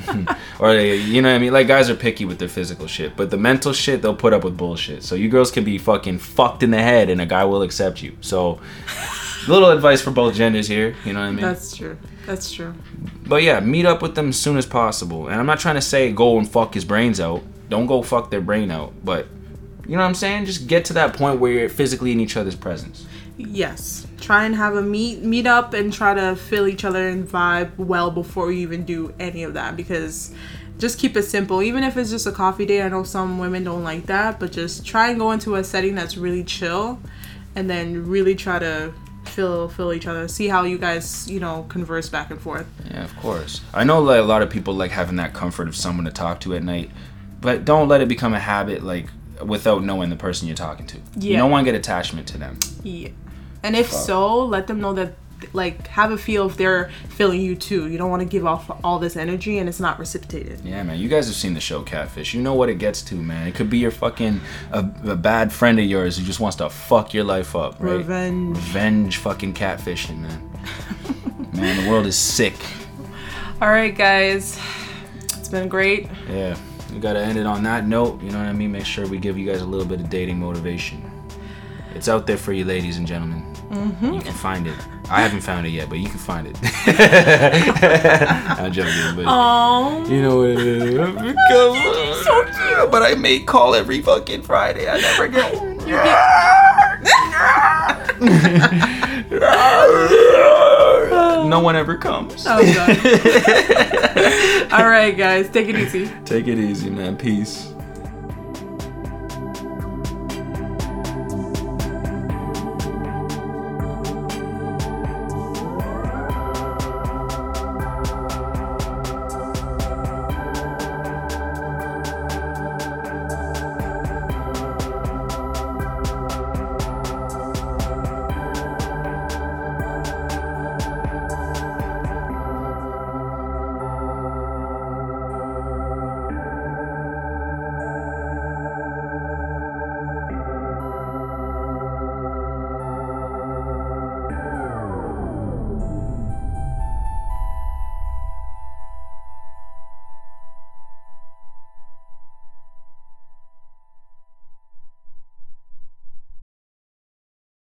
[0.04, 0.36] don't know.
[0.58, 1.52] or they, you know what I mean?
[1.52, 4.44] Like guys are picky with their physical shit, but the mental shit they'll put up
[4.44, 5.02] with bullshit.
[5.02, 8.02] So you girls can be fucking fucked in the head and a guy will accept
[8.02, 8.16] you.
[8.20, 8.60] So
[9.46, 11.44] little advice for both genders here, you know what I mean?
[11.44, 11.98] That's true.
[12.26, 12.74] That's true.
[13.26, 15.28] But yeah, meet up with them as soon as possible.
[15.28, 17.42] And I'm not trying to say go and fuck his brains out.
[17.68, 18.92] Don't go fuck their brain out.
[19.04, 19.26] But
[19.86, 20.46] you know what I'm saying?
[20.46, 23.06] Just get to that point where you're physically in each other's presence.
[23.36, 24.06] Yes.
[24.20, 27.76] Try and have a meet meet up and try to feel each other and vibe
[27.76, 30.32] well before you even do any of that because
[30.78, 31.62] just keep it simple.
[31.62, 34.52] Even if it's just a coffee date, I know some women don't like that, but
[34.52, 37.00] just try and go into a setting that's really chill
[37.56, 38.92] and then really try to
[39.26, 40.28] feel feel each other.
[40.28, 42.66] See how you guys, you know, converse back and forth.
[42.90, 43.60] Yeah, of course.
[43.72, 46.40] I know like a lot of people like having that comfort of someone to talk
[46.40, 46.90] to at night,
[47.40, 49.06] but don't let it become a habit like
[49.46, 50.96] without knowing the person you're talking to.
[51.18, 51.38] You Yeah.
[51.38, 52.58] don't want to get attachment to them.
[52.82, 53.08] Yeah.
[53.62, 55.14] And if so, let them know that
[55.52, 57.88] like have a feel if they're feeling you too.
[57.88, 60.60] You don't want to give off all this energy and it's not reciprocated.
[60.64, 60.98] Yeah, man.
[60.98, 62.32] You guys have seen the show Catfish.
[62.34, 63.46] You know what it gets to, man.
[63.46, 64.40] It could be your fucking
[64.72, 67.96] a, a bad friend of yours who just wants to fuck your life up, right?
[67.98, 68.56] Revenge.
[68.56, 70.50] Revenge fucking catfishing, man.
[71.52, 72.54] man, the world is sick.
[73.60, 74.58] All right, guys.
[75.38, 76.08] It's been great.
[76.30, 76.56] Yeah.
[76.94, 78.22] We gotta end it on that note.
[78.22, 78.70] You know what I mean?
[78.72, 81.10] Make sure we give you guys a little bit of dating motivation.
[81.94, 83.44] It's out there for you, ladies and gentlemen.
[84.14, 84.76] You can find it.
[85.10, 86.56] I haven't found it yet, but you can find it.
[88.60, 90.84] I'm joking, but Oh, you know what it is.
[90.94, 92.90] Because, so cute.
[92.92, 94.88] But I make call every fucking Friday.
[94.88, 95.52] I never get.
[101.48, 102.44] no one ever comes.
[102.46, 102.90] Oh, God.
[104.72, 106.10] All right, guys, take it easy.
[106.24, 107.16] Take it easy, man.
[107.16, 107.73] Peace.